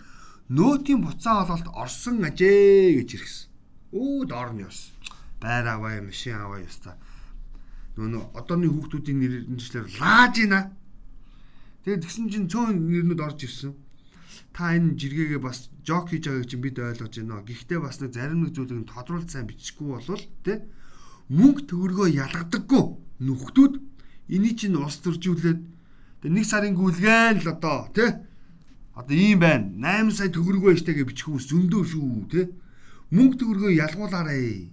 нөөтийн 0.46 1.02
буцаа 1.02 1.42
ололт 1.42 1.66
орсон 1.74 2.22
ажээ 2.22 3.02
гэж 3.02 3.10
ирсэн. 3.18 3.50
Өө 3.98 4.30
доор 4.30 4.54
нь 4.54 4.62
ёс. 4.62 4.94
Байр 5.42 5.66
аваа, 5.66 5.98
машин 5.98 6.38
аваа 6.38 6.62
ёстой 6.62 6.94
нөө 8.08 8.24
одооны 8.38 8.68
хүүхдүүдийн 8.72 9.18
нэрнчлэр 9.20 9.86
лааж 10.00 10.34
ийна. 10.40 10.72
Тэгээд 11.84 12.04
тэгсэн 12.06 12.26
чинь 12.32 12.48
цөөн 12.48 12.76
нэрнүүд 12.88 13.20
орж 13.20 13.44
ирсэн. 13.44 13.76
Та 14.56 14.72
энэ 14.72 14.96
жиргээгээ 14.96 15.40
бас 15.44 15.68
жок 15.84 16.08
хийж 16.08 16.24
байгааг 16.28 16.48
чинь 16.48 16.64
бид 16.64 16.78
ойлгож 16.80 17.14
байна. 17.20 17.44
Гэхдээ 17.44 17.80
бас 17.82 18.00
нэг 18.00 18.12
зарим 18.16 18.40
нэг 18.46 18.56
зүйлийг 18.56 18.88
тодруулж 18.88 19.28
сайн 19.28 19.46
бичихгүй 19.48 19.88
болвол 19.90 20.24
тэ 20.44 20.64
мөнгө 21.30 21.62
төгрөгөө 21.70 22.08
ялгадаггүй 22.16 22.84
нүхтүүд 23.22 23.74
энийг 24.34 24.56
чинь 24.58 24.78
ус 24.78 24.96
төржүүлээд 25.04 25.60
нэг 26.26 26.44
сарын 26.44 26.74
гүйлгэн 26.74 27.38
л 27.40 27.52
одоо 27.54 27.86
тэ 27.94 28.26
одоо 28.94 29.16
ийм 29.16 29.38
байна 29.40 29.70
8 29.78 30.10
сая 30.10 30.28
төгрөг 30.28 30.62
байж 30.66 30.82
тагээ 30.84 31.08
бичих 31.08 31.26
хүмүүс 31.30 31.46
зөндөө 31.48 31.82
шүү 31.86 32.10
тэ 32.32 32.40
мөнгө 33.14 33.36
төгрөгөө 33.40 33.72
ялгуулаарэ 33.78 34.68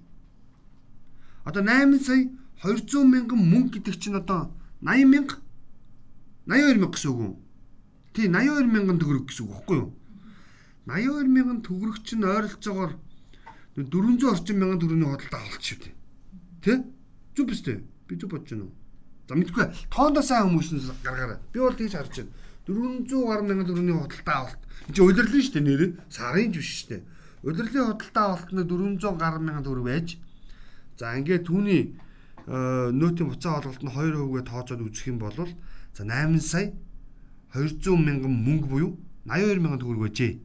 одоо 1.48 1.62
8 1.62 2.02
сая 2.04 2.26
200 2.64 3.06
мянган 3.06 3.38
мөнгө 3.38 3.78
гэдэг 3.78 3.96
чинь 4.02 4.18
одоо 4.18 4.50
80 4.82 5.06
мянга 5.14 5.36
82 6.48 6.80
мянга 6.80 6.96
гэсэн 6.96 7.12
үг 7.12 7.20
үү? 7.22 7.34
Тий 8.14 8.26
82 8.32 8.72
мянган 8.72 8.98
төгрөг 8.98 9.26
гэсэн 9.30 9.46
үг 9.46 9.54
баггүй 9.54 9.78
юу? 9.78 9.90
82 10.88 11.28
мянган 11.28 11.60
төгрөг 11.62 11.98
чинь 12.02 12.24
ойролцоогоор 12.26 12.98
400 13.78 14.26
орчим 14.32 14.58
мянган 14.58 14.80
төгрөгийн 14.82 15.12
худалдаа 15.12 15.42
авалт 15.44 15.62
шүү 15.62 15.80
дээ. 15.86 15.94
Тэ? 16.66 16.74
Зүг 17.38 17.46
биз 17.52 17.62
дээ. 17.62 17.78
Би 18.08 18.16
зүг 18.18 18.32
бодож 18.34 18.50
байна 18.50 18.66
уу? 18.66 18.74
За 19.28 19.36
мэдгүй. 19.36 19.66
Тоондоо 19.94 20.24
сайн 20.26 20.50
хүмүүс 20.50 20.70
нь 20.74 20.82
гаргаарай. 21.06 21.38
Би 21.54 21.60
бол 21.62 21.78
тийж 21.78 21.94
харж 21.94 22.26
байна. 22.26 22.34
400 22.66 23.28
гаруй 23.28 23.46
мянган 23.46 23.68
төгрөгийн 23.70 24.02
худалдаа 24.02 24.38
авалт. 24.42 24.62
Энд 24.88 24.96
чинь 24.98 25.06
удирлын 25.06 25.44
шүү 25.46 25.54
дээ 25.54 25.68
нэр. 25.68 25.82
Сарын 26.10 26.52
биш 26.56 26.70
шүү 26.74 26.90
дээ. 26.90 27.02
Удирлын 27.46 27.86
худалдаа 27.92 28.26
авалтны 28.34 28.64
400 28.66 29.22
гаруй 29.22 29.42
мянган 29.46 29.66
төгрөг 29.68 29.86
байж. 29.86 30.08
За 30.98 31.14
ингээд 31.14 31.46
түүний 31.46 32.00
нөөтийн 32.48 33.28
буцаа 33.28 33.60
олголт 33.60 33.84
нь 33.84 33.92
2%-гээ 33.92 34.44
тооцоод 34.48 34.80
үзэх 34.80 35.12
юм 35.12 35.20
бол 35.20 35.36
за 35.36 36.04
8 36.08 36.40
сая 36.40 36.72
200 37.52 38.00
мянган 38.00 38.32
мөнгө 38.32 38.68
буюу 38.72 38.92
82 39.28 39.60
мянган 39.60 39.80
төгрөг 39.84 40.02
байжээ. 40.08 40.40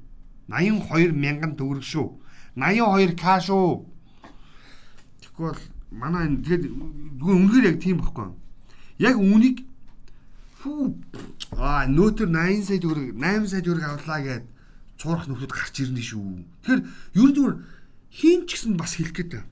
82 0.51 1.15
мянган 1.15 1.55
төгрөг 1.55 1.87
шүү. 1.87 2.19
82 2.59 3.15
к 3.15 3.39
шүү. 3.47 3.87
Тэгэхгүй 5.23 5.47
бол 5.47 5.63
манай 5.95 6.27
энэ 6.27 6.43
тэгээд 6.43 6.65
үнэхээр 7.23 7.69
яг 7.71 7.79
тийм 7.79 8.03
байхгүй. 8.03 8.29
Яг 8.99 9.17
үнийг 9.23 9.63
фүү 10.59 10.99
аа 11.55 11.87
нөөтөр 11.87 12.29
80 12.35 12.67
сая 12.67 12.81
төгрөг 12.83 13.15
8 13.15 13.47
сая 13.47 13.63
төгрөг 13.63 13.87
авлаа 13.87 14.21
гэд 14.27 14.45
цуурах 14.99 15.31
нөхөд 15.31 15.55
гарч 15.55 15.75
ирнэ 15.87 16.03
шүү. 16.03 16.43
Тэгэхээр 16.67 16.83
ер 16.83 17.27
нь 17.31 17.35
зүгээр 17.39 17.57
хийн 18.11 18.41
ч 18.51 18.59
гэсэн 18.59 18.75
бас 18.75 18.99
хэлэх 18.99 19.15
гээд 19.15 19.52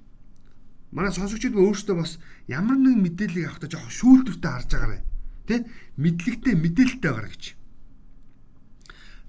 манай 0.90 1.14
сонсогчид 1.14 1.55
өөрсдөө 1.55 1.96
бас 1.96 2.18
ямар 2.50 2.74
нэгэн 2.74 3.03
мэдээллийг 3.07 3.46
авахдаа 3.46 3.70
жоохон 3.70 3.94
шүүлтүүртэй 3.94 4.50
харж 4.50 4.70
байгаарай. 4.74 5.00
Тэ? 5.46 5.57
Мэдлэгтэй 6.03 6.55
мэдээлэлтэй 6.59 7.11
байгаарай 7.11 7.31
гэж. 7.31 7.44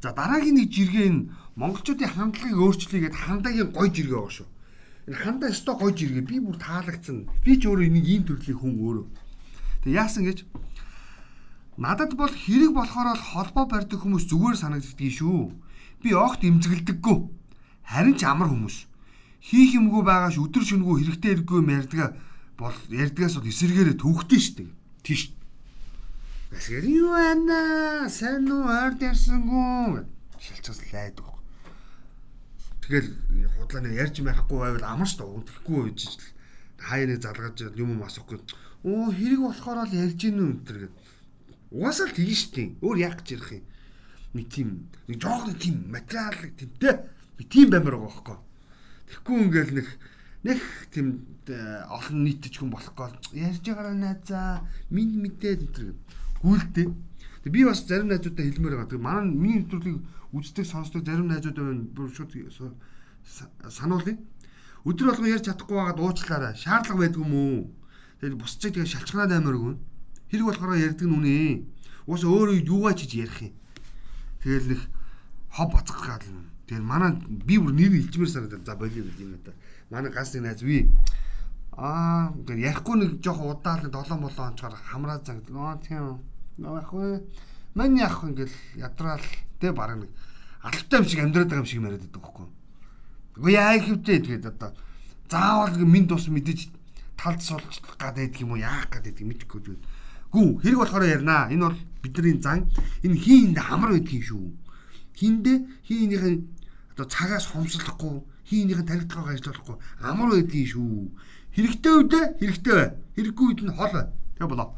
За 0.02 0.10
дараагийн 0.18 0.58
нэг 0.58 0.74
жиргээ 0.74 1.10
нь 1.14 1.30
монголчуудын 1.54 2.10
хандлагыг 2.10 2.58
өөрчлөе 2.58 3.02
гэдэг 3.06 3.22
хандагийн 3.22 3.70
гой 3.70 3.94
жиргээ 3.94 4.18
байгаа 4.18 4.34
шүү. 4.42 4.50
Энэ 5.06 5.22
хандаа 5.22 5.50
өстой 5.54 5.76
гой 5.78 5.92
жиргээ 5.94 6.26
би 6.26 6.38
бүр 6.42 6.58
таалагдсан. 6.58 7.30
Би 7.46 7.54
ч 7.62 7.70
өөрөө 7.70 7.86
энийг 7.86 8.08
ийм 8.10 8.24
төрлийн 8.26 8.58
хүн 8.58 8.74
өөрөө. 8.82 9.06
Тэг 9.86 9.94
яасан 9.94 10.26
гэж 10.26 10.50
надад 11.78 12.18
бол 12.18 12.34
хэрэг 12.34 12.74
болохоор 12.74 13.14
л 13.14 13.28
холбоо 13.38 13.66
барьдаг 13.70 14.02
хүмүүс 14.02 14.26
зүгээр 14.26 14.58
санагддгийг 14.58 15.14
шүү. 15.14 15.54
Би 16.02 16.10
огт 16.18 16.42
эмзэгэлдэггүй. 16.42 17.18
Харин 17.86 18.18
ч 18.18 18.26
амар 18.26 18.50
хүмүүс 18.50 18.91
хийх 19.42 19.74
юмгүй 19.74 20.06
байгааш 20.06 20.38
өдөр 20.38 20.64
шөнөгүй 20.64 21.02
хэрэгтэй 21.02 21.30
хэрэггүй 21.34 21.58
юм 21.66 21.74
ярьдгаа 21.74 22.10
бол 22.62 22.78
ярьдгаас 22.94 23.34
бол 23.42 23.50
эсэргээрээ 23.50 23.98
төвхтөн 23.98 24.42
штеп. 24.42 24.70
Тийш. 25.02 25.34
Басгаар 26.54 26.86
юу 26.86 27.10
байна? 27.18 28.06
Сайн 28.06 28.46
уу 28.54 28.70
ойрд 28.70 29.02
ярьсангүй 29.02 30.06
шилчээс 30.38 30.94
лайдаг. 30.94 31.26
Тэгэл 32.86 33.10
худлаа 33.58 33.90
ярьж 33.90 34.22
байхгүй 34.22 34.58
байвал 34.62 34.86
амар 34.86 35.10
ш 35.10 35.18
доо 35.18 35.42
тэгэхгүй 35.42 35.90
байж 35.90 36.02
л 36.06 36.22
хаяаны 36.78 37.18
залгаж 37.18 37.58
юм 37.82 37.98
юм 37.98 38.06
асахгүй. 38.06 38.38
Оо 38.86 39.10
хэрэг 39.10 39.42
болохоор 39.42 39.90
л 39.90 39.98
ярьж 40.06 40.22
гин 40.22 40.38
үү 40.38 40.50
өнтер 40.54 40.78
гэд. 40.86 40.94
Угаасаа 41.74 42.10
л 42.10 42.18
тэгэн 42.18 42.38
штеп. 42.38 42.70
Өөр 42.86 42.98
яах 43.10 43.18
гэж 43.26 43.42
ярих 43.42 43.50
юм. 43.58 43.66
Нэг 44.38 44.48
тийм 44.54 44.70
нэг 45.10 45.18
жоохон 45.18 45.58
тийм 45.58 45.90
материал 45.90 46.38
тэмтэй. 46.58 46.94
Би 47.38 47.44
тийм 47.50 47.74
баймаар 47.74 47.98
байгаа 47.98 48.22
байхгүй 48.22 48.51
Тэгэхгүй 49.12 49.38
ингээл 49.44 49.76
нэг 49.76 49.88
нэг 50.48 50.60
тийм 50.96 51.28
э, 51.52 51.84
олон 51.92 52.24
нийтж 52.24 52.56
хүн 52.56 52.72
болохгүй 52.72 53.12
ярьж 53.36 53.60
байгаараа 53.68 53.94
найзаа 54.00 54.64
минь 54.88 55.20
мэдээд 55.20 55.68
энэ 55.68 56.00
гүйлдэ. 56.40 56.88
Тэг 57.44 57.52
би 57.52 57.68
бас 57.68 57.84
зарим 57.84 58.08
найзуудаа 58.08 58.48
хэлмээр 58.48 58.76
байгаа. 58.80 58.92
Тэг 58.96 59.04
манай 59.04 59.28
миний 59.28 59.60
нэвтрүүлгийг 59.60 60.00
үздэг 60.32 60.66
сонсдог 60.66 61.04
зарим 61.04 61.28
найзууд 61.28 61.60
байна. 61.60 61.92
Шууд 62.16 62.32
сануулъя. 63.68 64.16
Өдөр 64.88 65.14
болгон 65.14 65.30
ярьж 65.30 65.46
чадахгүй 65.46 65.78
байгаад 65.78 66.00
уучлаарай. 66.00 66.54
Шаардлага 66.58 67.02
байдгүй 67.06 67.22
юм 67.22 67.34
уу? 67.36 67.70
Тэгээд 68.24 68.40
бусчиг 68.40 68.74
тэгээ 68.74 68.90
шалчганаад 68.90 69.36
аймааргүй. 69.38 69.76
Хэрэг 70.32 70.48
болохоор 70.48 70.80
ярьдаг 70.80 71.06
нь 71.06 71.18
үнэ. 71.20 71.36
Уус 72.10 72.24
өөрөө 72.26 72.66
юугаа 72.66 72.98
чиж 72.98 73.14
ярих 73.14 73.38
юм. 73.46 73.54
Тэгэл 74.42 74.74
нэг 74.74 74.82
хоб 75.54 75.70
бацах 75.78 76.02
гал. 76.02 76.26
Тэгээд 76.72 76.88
манай 76.88 77.20
би 77.28 77.60
бүр 77.60 77.76
нэр 77.76 78.00
илжмэр 78.00 78.32
санагдав. 78.32 78.64
За 78.64 78.80
болио 78.80 79.04
бил 79.04 79.20
юм 79.20 79.36
одоо. 79.36 79.54
Манай 79.92 80.08
ганц 80.08 80.32
нэг 80.32 80.44
найз 80.48 80.64
би 80.64 80.88
аа 81.76 82.32
ингээд 82.32 82.64
ярихгүй 82.64 82.96
нэг 82.96 83.12
жоох 83.20 83.60
удаал 83.60 83.84
7 83.84 84.16
молоо 84.16 84.48
онцгоор 84.48 84.80
хамраа 84.80 85.20
занг. 85.20 85.52
Нөө 85.52 85.84
тийм. 85.84 86.24
Яг 86.64 86.88
хөө 86.88 87.28
мань 87.76 88.00
яг 88.00 88.24
ингээд 88.24 88.56
ядраал 88.80 89.20
тэ 89.60 89.76
баг 89.76 90.00
нэг 90.00 90.16
алфтай 90.64 91.00
юм 91.04 91.08
шиг 91.12 91.20
амьдраад 91.20 91.52
байгаа 91.52 91.60
юм 91.60 91.68
шиг 91.68 91.84
яриад 91.84 92.08
байдаг 92.08 92.24
байхгүй. 92.24 92.48
Үгүй 93.36 93.52
яа 93.52 93.76
хэвтэй 93.76 94.20
тэгээд 94.24 94.46
одоо 94.48 94.72
заавал 95.28 95.76
минь 95.76 96.08
тус 96.08 96.32
мэдээж 96.32 96.72
талд 97.20 97.44
суулчлах 97.44 98.00
гадаад 98.00 98.32
юм 98.40 98.56
уу 98.56 98.64
яах 98.64 98.88
гадаад 98.88 99.20
мэдхгүй 99.20 99.60
тэгээд 99.60 99.84
гүү 100.32 100.48
хэрэг 100.64 100.80
болохоор 100.80 101.04
ярина. 101.04 101.52
Энэ 101.52 101.68
бол 101.68 101.80
бидний 102.00 102.40
зан 102.40 102.72
энэ 103.04 103.20
хийнд 103.20 103.60
хамар 103.60 103.92
байдгийн 103.92 104.24
шүү. 104.24 104.56
Хиндэ 105.20 105.68
хийнийхэн 105.84 106.61
одоо 106.94 107.06
цагаас 107.08 107.46
хомслохгүй 107.52 108.24
хийнийхэн 108.48 108.88
таригдахаа 108.88 109.34
ажиллахгүй 109.36 109.78
амар 110.04 110.30
байдгийн 110.36 110.68
шүү. 110.68 111.12
Хэрэгтэй 111.56 111.94
үедээ 111.96 112.26
хэрэгтэй 112.40 112.74
бай. 112.76 112.90
Хэрэггүй 113.16 113.46
үед 113.48 113.62
нь 113.64 113.76
хол 113.76 113.92
бай. 113.92 114.06
Тэгээ 114.36 114.52
болоо. 114.52 114.70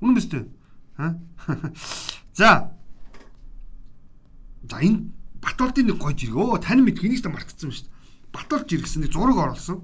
Үнэн 0.00 0.16
биз 0.16 0.28
дээ? 0.28 0.44
Ха? 0.96 1.16
За. 2.38 2.72
За 4.68 4.76
энэ 4.80 5.16
Батолдын 5.46 5.86
нэг 5.86 5.98
гой 6.02 6.14
жирэг. 6.18 6.36
Оо 6.36 6.58
тань 6.58 6.82
мэд 6.82 6.98
хэнийг 6.98 7.22
ч 7.22 7.30
мартцсан 7.30 7.70
шүү 7.70 7.86
дээ. 7.86 7.94
Батолж 8.34 8.66
иргэсэн 8.66 9.06
нэг 9.06 9.12
зураг 9.14 9.38
оруулсан. 9.38 9.78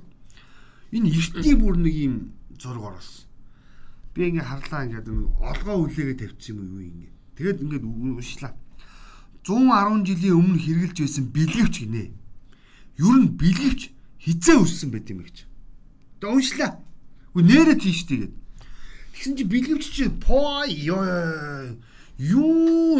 Энэ 0.90 1.06
эртний 1.14 1.54
бүр 1.54 1.78
нэг 1.78 1.94
юм 1.94 2.16
зураг 2.58 2.98
оруулсан. 2.98 3.30
Би 4.10 4.26
ингээ 4.26 4.42
харлаа 4.42 4.82
ингээд 4.90 5.06
олгоо 5.08 5.86
үлээгээ 5.86 6.18
тавьчихсан 6.18 6.58
юм 6.58 6.66
юу 6.66 6.82
ингээ. 6.82 7.12
Тэгээд 7.38 7.62
ингээд 7.62 7.84
уншлаа. 7.86 8.52
110 9.42 10.06
жилийн 10.06 10.38
өмнө 10.38 10.58
хэрглэж 10.62 10.96
байсан 11.02 11.26
бэлгэвч 11.34 11.74
гинэ. 11.82 12.14
Ер 12.98 13.16
нь 13.18 13.34
бэлгэвч 13.34 13.90
хизээ 14.22 14.58
өссөн 14.62 14.90
байт 14.94 15.10
юм 15.10 15.26
гэж. 15.26 15.46
Тэгээ 16.22 16.30
уншлаа. 16.30 16.78
Үгүй 17.34 17.42
нэрэ 17.50 17.74
тийш 17.82 18.06
тэгээд. 18.06 18.32
Тэгсэн 19.18 19.34
чи 19.34 19.44
бэлгэвч 19.44 19.84
чи 19.90 20.06
по 20.06 20.62
юу 20.70 21.02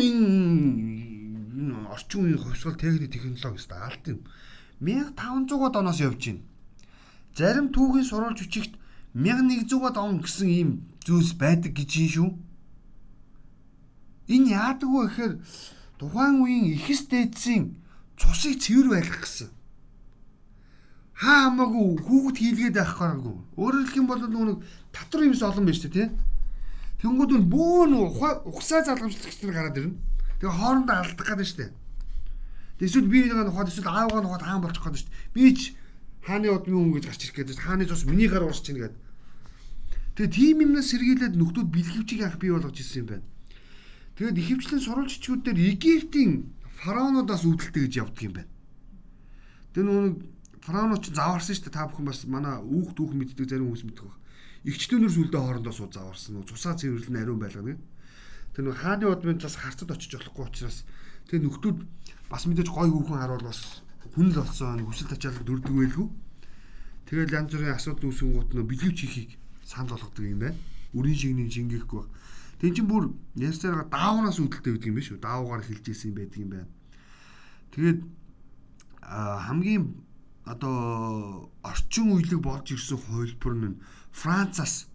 энэ 0.03 1.87
орчин 1.95 2.27
үеийн 2.27 2.43
хувьсгал 2.43 2.75
техник 2.75 3.13
технологи 3.13 3.63
өстой 3.63 3.79
алт 3.79 4.03
юм. 4.11 4.27
1500-аад 4.83 5.79
оноос 5.79 6.01
явж 6.03 6.19
байна. 6.27 6.43
Зарим 7.39 7.71
түүхийн 7.71 8.09
сурвалж 8.09 8.43
хүчигт 8.43 8.75
1100-аад 9.15 9.97
он 10.01 10.19
гэсэн 10.25 10.49
ийм 10.49 10.71
зүйлс 11.07 11.39
байдаг 11.39 11.71
гэж 11.77 11.91
юм 12.03 12.11
шүү. 12.11 12.31
Энэ 14.33 14.51
яадаг 14.59 14.89
вэ 14.91 15.03
гэхээр 15.07 15.33
тухайн 16.03 16.43
үеийн 16.43 16.75
ихэс 16.75 17.07
дээдсийн 17.07 17.79
цусыг 18.19 18.59
цэвэр 18.59 18.91
байлгах 18.91 19.23
гэсэн. 19.23 19.55
Хаа 21.15 21.47
хамаагүй 21.47 22.03
хүүхэд 22.03 22.37
хийлгээд 22.43 22.75
байх 22.75 22.99
гараагүй. 22.99 23.37
Өөрөөр 23.55 23.87
хэлэх 23.87 24.01
юм 24.03 24.11
бол 24.11 24.19
нэг 24.27 24.59
татвар 24.91 25.31
юмс 25.31 25.47
олон 25.47 25.63
байна 25.63 25.79
шүү 25.79 25.95
дээ, 25.95 26.11
тийм. 26.11 26.19
Тэнгүүд 27.07 27.33
нь 27.39 27.47
бөөн 27.47 27.93
ухсаа 28.51 28.83
залгамжлагч 28.83 29.39
нар 29.47 29.55
гараад 29.55 29.79
ирнэ. 29.79 29.95
Тэгээ 30.43 30.59
хоорондоо 30.59 30.97
алдах 30.99 31.29
гэдэг 31.31 31.47
шүү 31.47 31.59
дээ. 31.63 31.71
Эсвэл 32.83 33.07
би 33.07 33.19
нэг 33.31 33.47
ухаад 33.47 33.71
эсвэл 33.71 33.87
аавгаа 33.87 34.27
ухаад 34.27 34.43
хаан 34.43 34.63
болчих 34.67 34.83
гэдэг 34.83 34.99
шүү 34.99 35.07
дээ. 35.07 35.35
Би 35.39 35.45
ч 35.55 35.61
хааны 36.27 36.51
удмын 36.51 36.83
хүн 36.83 36.95
гэж 36.99 37.05
гарч 37.07 37.23
ирэх 37.31 37.37
гэдэг. 37.39 37.63
Хааны 37.63 37.87
цус 37.87 38.03
миний 38.11 38.27
гар 38.27 38.43
уурч 38.43 38.67
чинь 38.67 38.83
гэдэг. 38.83 38.99
Тэгээ 40.19 40.35
тийм 40.35 40.67
юмнаас 40.67 40.91
сэргийлээд 40.91 41.39
нөхдүүд 41.39 41.69
бэлгэвчийг 41.71 42.27
анх 42.27 42.43
бий 42.43 42.51
болгож 42.51 42.75
ирсэн 42.75 43.07
юм 43.07 43.07
байна. 43.07 43.27
Тэгээд 44.17 44.39
ихэвчлэн 44.39 44.83
сурвалжчүүд 44.85 45.41
дээр 45.49 45.59
Египтийн 45.73 46.53
фараонуудаас 46.85 47.49
үүдэлтэй 47.49 47.89
гэж 47.89 47.95
явдаг 48.03 48.23
юм 48.23 48.35
байна. 48.37 48.53
Тэр 49.73 49.85
нэг 49.89 50.15
фараонууд 50.61 51.03
ч 51.03 51.17
заварсан 51.17 51.57
шүү 51.57 51.65
дээ. 51.71 51.77
Та 51.81 51.89
бүхэн 51.89 52.07
бас 52.07 52.21
манай 52.29 52.61
үүх 52.61 52.93
дүүх 52.93 53.13
мэддэг 53.17 53.49
зарим 53.49 53.73
хүмүүс 53.73 53.85
мэддэг 53.89 54.05
баг. 54.05 54.19
Игчдүүнэр 54.69 55.13
сүлдээ 55.17 55.41
хоорондоо 55.41 55.75
суу 55.75 55.89
заварсан. 55.89 56.45
Цусаа 56.45 56.77
цэвэрлэн 56.77 57.19
ариун 57.19 57.41
байлгана. 57.41 57.81
Тэр 58.53 58.65
нэг 58.69 58.77
хааны 58.79 59.09
удмын 59.09 59.41
цас 59.41 59.57
харцад 59.57 59.91
очиж 59.91 60.13
болохгүй 60.13 60.45
учраас 60.45 60.85
тэр 61.27 61.41
нөхдүүд 61.43 61.79
бас 62.29 62.45
мэдээж 62.45 62.69
гой 62.69 62.89
хүүхэн 62.93 63.21
харуул 63.25 63.49
бас 63.49 63.81
хүн 64.13 64.29
л 64.29 64.39
болсон 64.39 64.85
хүсэл 64.85 65.09
тачаалал 65.09 65.43
дөрдөг 65.49 65.73
байлгүй. 65.73 66.09
Тэгээд 67.09 67.33
янз 67.33 67.49
бүрийн 67.49 67.75
асуудал 67.75 68.13
үүсгэн 68.13 68.33
гут 68.37 68.51
нөө 68.53 68.69
бэлгэвч 68.69 68.99
хийхийг 69.03 69.31
санал 69.65 69.97
болгодог 69.97 70.25
юм 70.29 70.41
байна. 70.45 70.61
Үрийн 70.93 71.17
шигний 71.17 71.49
жингихгүй 71.49 72.05
баг. 72.05 72.11
Тэн 72.63 72.79
чинь 72.79 72.87
бүр 72.87 73.11
ясцаараа 73.35 73.91
даавнаас 73.91 74.39
үүдэлтэй 74.39 74.79
байдаг 74.79 74.87
юм 74.87 74.97
биш 75.03 75.11
үү? 75.11 75.19
Даавгаар 75.19 75.67
хэлж 75.67 75.83
исэн 75.91 76.15
байдаг 76.15 76.39
юм 76.39 76.51
байна. 76.55 76.71
Тэгээд 77.75 78.01
хамгийн 79.03 79.85
одоо 80.47 81.51
орчин 81.67 82.15
үеийг 82.15 82.39
болж 82.39 82.71
ирсэн 82.71 83.03
хувилбар 83.03 83.55
нь 83.59 83.83
Францаас 84.15 84.87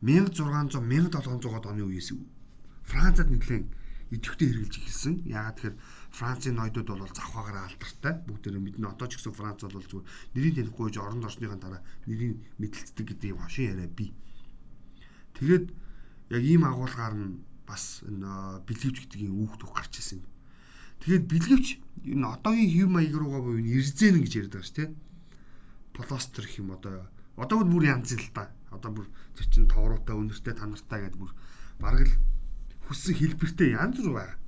1600 0.00 0.80
1700-аад 0.80 1.68
оны 1.68 1.84
үеэс 1.84 2.16
Францад 2.88 3.28
нэглэн 3.28 3.68
идэвхтэй 4.10 4.48
хэрэгжилж 4.48 4.80
эхэлсэн. 4.80 5.14
Яагаад 5.28 5.56
тэгэхээр 5.60 5.76
Францын 6.16 6.54
ноёдууд 6.56 6.88
бол 6.96 7.12
завхаагаараа 7.12 7.68
алдартай. 7.68 8.14
Бүгдээрээ 8.24 8.62
мэднэ. 8.64 8.88
Одоо 8.88 9.06
ч 9.06 9.20
гэсэн 9.20 9.36
Франц 9.36 9.62
бол 9.62 9.84
зүгээр 9.84 10.08
нэрийг 10.34 10.54
танихгүйж 10.56 10.96
оронд 10.96 11.28
орсныхаа 11.28 11.60
дараа 11.60 11.82
нэрийг 12.08 12.40
мэдлэлцдэг 12.56 13.06
гэдэг 13.06 13.30
юм 13.30 13.38
хошин 13.44 13.70
яриа 13.70 13.86
бий. 13.86 14.10
Тэгээд 15.38 15.70
яг 16.30 16.42
ийм 16.42 16.62
агуулгаар 16.64 17.14
нь 17.14 17.42
бас 17.66 18.02
энэ 18.06 18.62
бэлгэвч 18.66 19.14
юм 19.18 19.46
үүх 19.46 19.58
төх 19.58 19.74
гарч 19.74 19.98
ирсэн. 19.98 20.22
Тэгээд 21.02 21.24
бэлгэвч 21.26 21.66
энэ 22.06 22.26
одоогийн 22.26 22.70
хэв 22.70 22.88
маяг 22.90 23.14
руугаа 23.14 23.42
буюу 23.42 23.62
эрзэн 23.62 24.22
гэж 24.22 24.50
байгаа 24.50 24.62
шүү 24.62 24.76
дээ. 24.78 24.90
Пластер 25.94 26.44
гэх 26.46 26.62
юм 26.62 26.70
одоо 26.74 27.10
одоо 27.36 27.66
бүр 27.66 27.84
янз 27.90 28.14
л 28.14 28.30
та. 28.34 28.54
Одоо 28.70 28.90
бүр 29.02 29.06
тэр 29.34 29.46
чин 29.50 29.66
товроотой 29.66 30.14
өнөртэй 30.14 30.54
танартай 30.54 31.08
гэдэг 31.08 31.18
бүр 31.18 31.32
бараг 31.82 32.06
л 32.06 32.14
хүссэн 32.86 33.14
хэлбэртэй 33.18 33.74
янз 33.74 33.98
бүр 33.98 34.14
байгаа. 34.14 34.38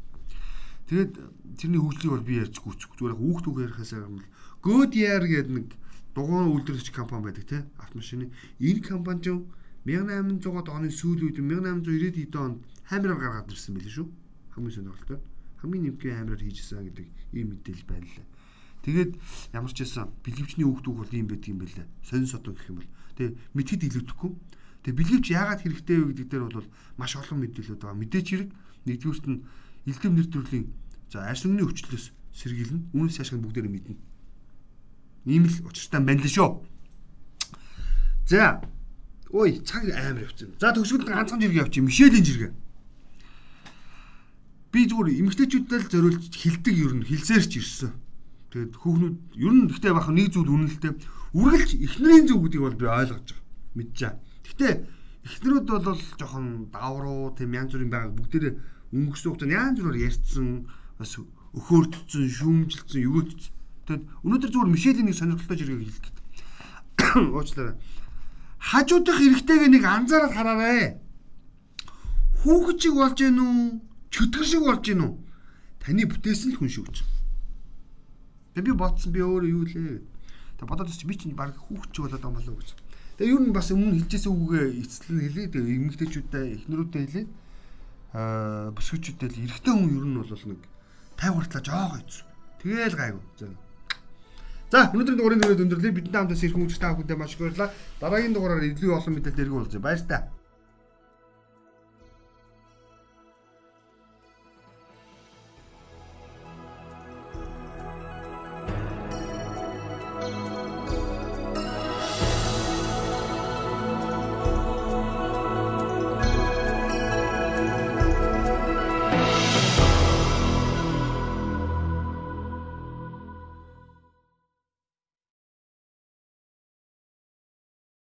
Тэгээд 0.87 1.13
тэрний 1.57 1.81
хөгжлийг 1.81 2.13
бол 2.13 2.27
би 2.27 2.35
ярьж 2.43 2.57
гүцэх. 2.61 2.95
Зүгээр 2.95 3.17
хүүхд 3.17 3.45
үг 3.49 3.59
ярихаас 3.65 3.93
юм 3.97 4.21
л 4.21 4.29
Goodyear 4.63 5.25
гэдэг 5.27 5.53
нэг 5.57 5.67
дугуйн 6.15 6.53
үйлдвэрлэгч 6.53 6.93
компани 6.93 7.25
байдаг 7.33 7.47
те 7.49 7.59
автомашины. 7.81 8.31
Энэ 8.61 8.85
компани 8.85 9.23
ч 9.25 9.33
1800-аад 9.87 10.69
оны 10.71 10.89
сүүл 10.95 11.27
үед 11.27 11.43
1890-ад 11.43 12.35
онд 12.39 12.59
хамраар 12.87 13.19
гаргаад 13.19 13.51
ирсэн 13.51 13.75
байлээ 13.75 13.95
шүү. 13.99 14.09
Хамгийн 14.55 14.77
сонирхолтой. 14.79 15.19
Хамгийн 15.59 15.83
нэмгийн 15.91 16.19
хамраар 16.23 16.43
хийжсэн 16.43 16.87
гэдэг 16.87 17.07
ийм 17.35 17.47
мэдээлэл 17.51 17.91
байна 17.91 18.07
лээ. 18.07 18.27
Тэгээд 18.83 19.13
ямар 19.55 19.73
ч 19.75 19.79
байсан 19.83 20.11
бэлгэвчний 20.23 20.67
үгдүүг 20.67 20.97
бол 21.03 21.11
ийм 21.15 21.27
байдаг 21.27 21.51
юм 21.51 21.59
байлээ. 21.63 21.87
Сонин 22.03 22.31
содон 22.31 22.55
гэх 22.55 22.71
юм 22.71 22.79
бол. 22.79 22.91
Тэгээ 23.19 23.35
мэдхэд 23.59 23.83
илүүдэхгүй. 23.91 24.31
Тэгээ 24.83 24.99
бэлгэвч 24.99 25.27
яагаад 25.35 25.61
хэрэгтэй 25.63 25.97
вэ 25.99 26.07
гэдэг 26.15 26.29
дээр 26.31 26.45
бол 26.51 26.69
маш 26.99 27.15
олон 27.15 27.39
мэдээлэлүүд 27.43 27.83
байгаа. 27.83 27.99
Мэдээч 28.03 28.27
хэрэг 28.27 28.51
нэгдүгürt 28.87 29.27
нь 29.31 29.43
элдэв 29.87 30.13
нэр 30.15 30.29
төрлийн 30.31 30.67
за 31.11 31.27
арьс 31.27 31.47
өнгөний 31.47 31.67
өвчлөөс 31.67 32.07
сэргийлнэ. 32.35 32.91
Үүнээс 32.95 33.17
цаашаа 33.23 33.39
бүгдээр 33.39 33.71
мэднэ. 33.71 33.95
Ийм 35.31 35.47
л 35.47 35.57
учиртай 35.71 36.03
байна 36.03 36.23
л 36.23 36.31
шүү. 36.31 36.51
За 38.27 38.59
Ой, 39.33 39.65
цаг 39.65 39.89
амар 39.89 40.29
явцсан. 40.29 40.53
За 40.61 40.77
төгсгөл 40.77 41.09
ганцхан 41.09 41.41
жиргээ 41.41 41.65
явчих. 41.65 41.81
Мишелийн 41.81 42.21
жиргээ. 42.21 42.53
Би 44.73 44.81
зүгээр 44.85 45.25
эмгтээчүүдэд 45.25 45.89
л 45.89 45.93
зориулж 45.93 46.25
хилдэг 46.37 46.77
ер 46.77 46.93
нь 47.01 47.09
хилцээрч 47.09 47.53
ирсэн. 47.57 47.97
Тэгээд 48.53 48.77
хүүхнүүд 48.77 49.17
ер 49.41 49.53
нь 49.57 49.69
гэхдээ 49.73 49.93
бахан 49.97 50.21
нэг 50.21 50.37
зүйл 50.37 50.53
үнэлтэй 50.53 50.93
үргэлж 51.33 51.71
эхнэрийн 51.81 52.29
зөв 52.29 52.45
гэдгийг 52.45 52.61
бол 52.61 52.77
би 52.77 52.87
ойлгож 52.93 53.29
байгаа. 53.33 53.41
Байгаа. 53.73 54.13
Гэхдээ 54.45 54.73
эхнэрүүд 55.25 55.67
бол 55.81 56.01
жоохон 56.21 56.47
давруу 56.69 57.33
тийм 57.33 57.57
янз 57.57 57.73
бүрийн 57.73 57.89
байгааг 57.89 58.13
бүгдээрээ 58.13 58.55
өнгөрсөн 58.93 59.29
хугацаанд 59.33 59.57
янз 59.57 59.79
бүрээр 59.81 60.07
ярьцсан 60.13 60.69
бас 61.01 61.13
өхөөртсөн, 61.57 62.29
шүүмжилсэн, 62.29 63.01
өгөөдсөн. 63.09 63.53
Тэгэд 63.89 64.03
өнөөдөр 64.29 64.51
зүгээр 64.53 64.73
Мишелийн 64.77 65.09
нэг 65.09 65.17
сонирхолтой 65.17 65.57
жиргэг 65.57 65.81
хэлэх 65.89 66.05
гээд. 66.05 66.19
Уучлаарай 67.33 67.77
хажуудах 68.63 69.19
эрэгтэйг 69.19 69.67
нэг 69.67 69.83
анзаараад 69.83 70.35
хараарай. 70.39 71.03
Хүүхэд 72.47 72.79
шиг 72.79 72.95
болж 72.95 73.19
гин 73.19 73.39
үү? 73.43 73.59
Чөтгөр 74.15 74.47
шиг 74.47 74.63
болж 74.63 74.83
гин 74.87 75.03
үү? 75.03 75.13
Таны 75.83 76.07
бүтээсэн 76.07 76.55
л 76.55 76.59
хүн 76.63 76.71
шүү 76.71 76.87
гэж. 76.87 76.97
Тэгээ 78.55 78.67
би 78.71 78.73
бодсон 78.79 79.11
би 79.11 79.21
өөрөө 79.23 79.51
юу 79.51 79.67
лээ. 79.67 79.99
Тэгээ 80.63 80.71
бодоод 80.71 80.95
чи 80.95 81.07
би 81.11 81.19
чинь 81.19 81.35
баг 81.35 81.59
хүүхэд 81.59 81.91
шиг 81.91 82.03
болоод 82.07 82.23
байгаа 82.23 82.39
болов 82.39 82.55
уу 82.55 82.63
гэж. 82.63 82.71
Тэгээ 83.19 83.33
юу 83.35 83.41
н 83.43 83.51
бас 83.51 83.69
өмнө 83.75 83.99
хэлжсэн 83.99 84.31
үгээ 84.31 84.65
эцэслэн 84.79 85.21
хэлээ. 85.27 85.47
Тэгээ 85.51 85.77
эмэгтэйчүүдтэй 85.83 86.47
эхнэрүүдтэй 86.63 87.03
хэлээ. 87.03 87.27
Аа 88.15 88.71
бүсгүүчүүдтэй 88.79 89.29
л 89.31 89.43
эрэгтэй 89.43 89.73
хүн 89.75 89.91
ер 89.91 90.07
нь 90.07 90.19
бол 90.23 90.31
нэг 90.31 90.61
тайвартлаа 91.19 91.63
жоох 91.67 91.99
ийц. 91.99 92.23
Тэгээл 92.63 92.99
гайгүй. 92.99 93.23
За 94.73 94.89
өнөөдрийн 94.89 95.19
дугаарыг 95.21 95.61
өндөрлөе. 95.69 95.93
Бидний 95.93 96.17
хамтаас 96.17 96.41
ирэх 96.49 96.57
хүмүүст 96.57 96.81
та 96.81 96.97
бүхэндээ 96.97 97.19
маш 97.21 97.37
их 97.37 97.45
баярлалаа. 97.45 97.77
Дараагийн 98.01 98.33
дугаараар 98.33 98.73
илүү 98.73 98.97
олон 98.97 99.13
мэдээлэл 99.21 99.37
дэргүү 99.37 99.59
болж 99.61 99.73
байна. 99.77 99.85
Баяр 99.85 100.01
та. 100.09 100.19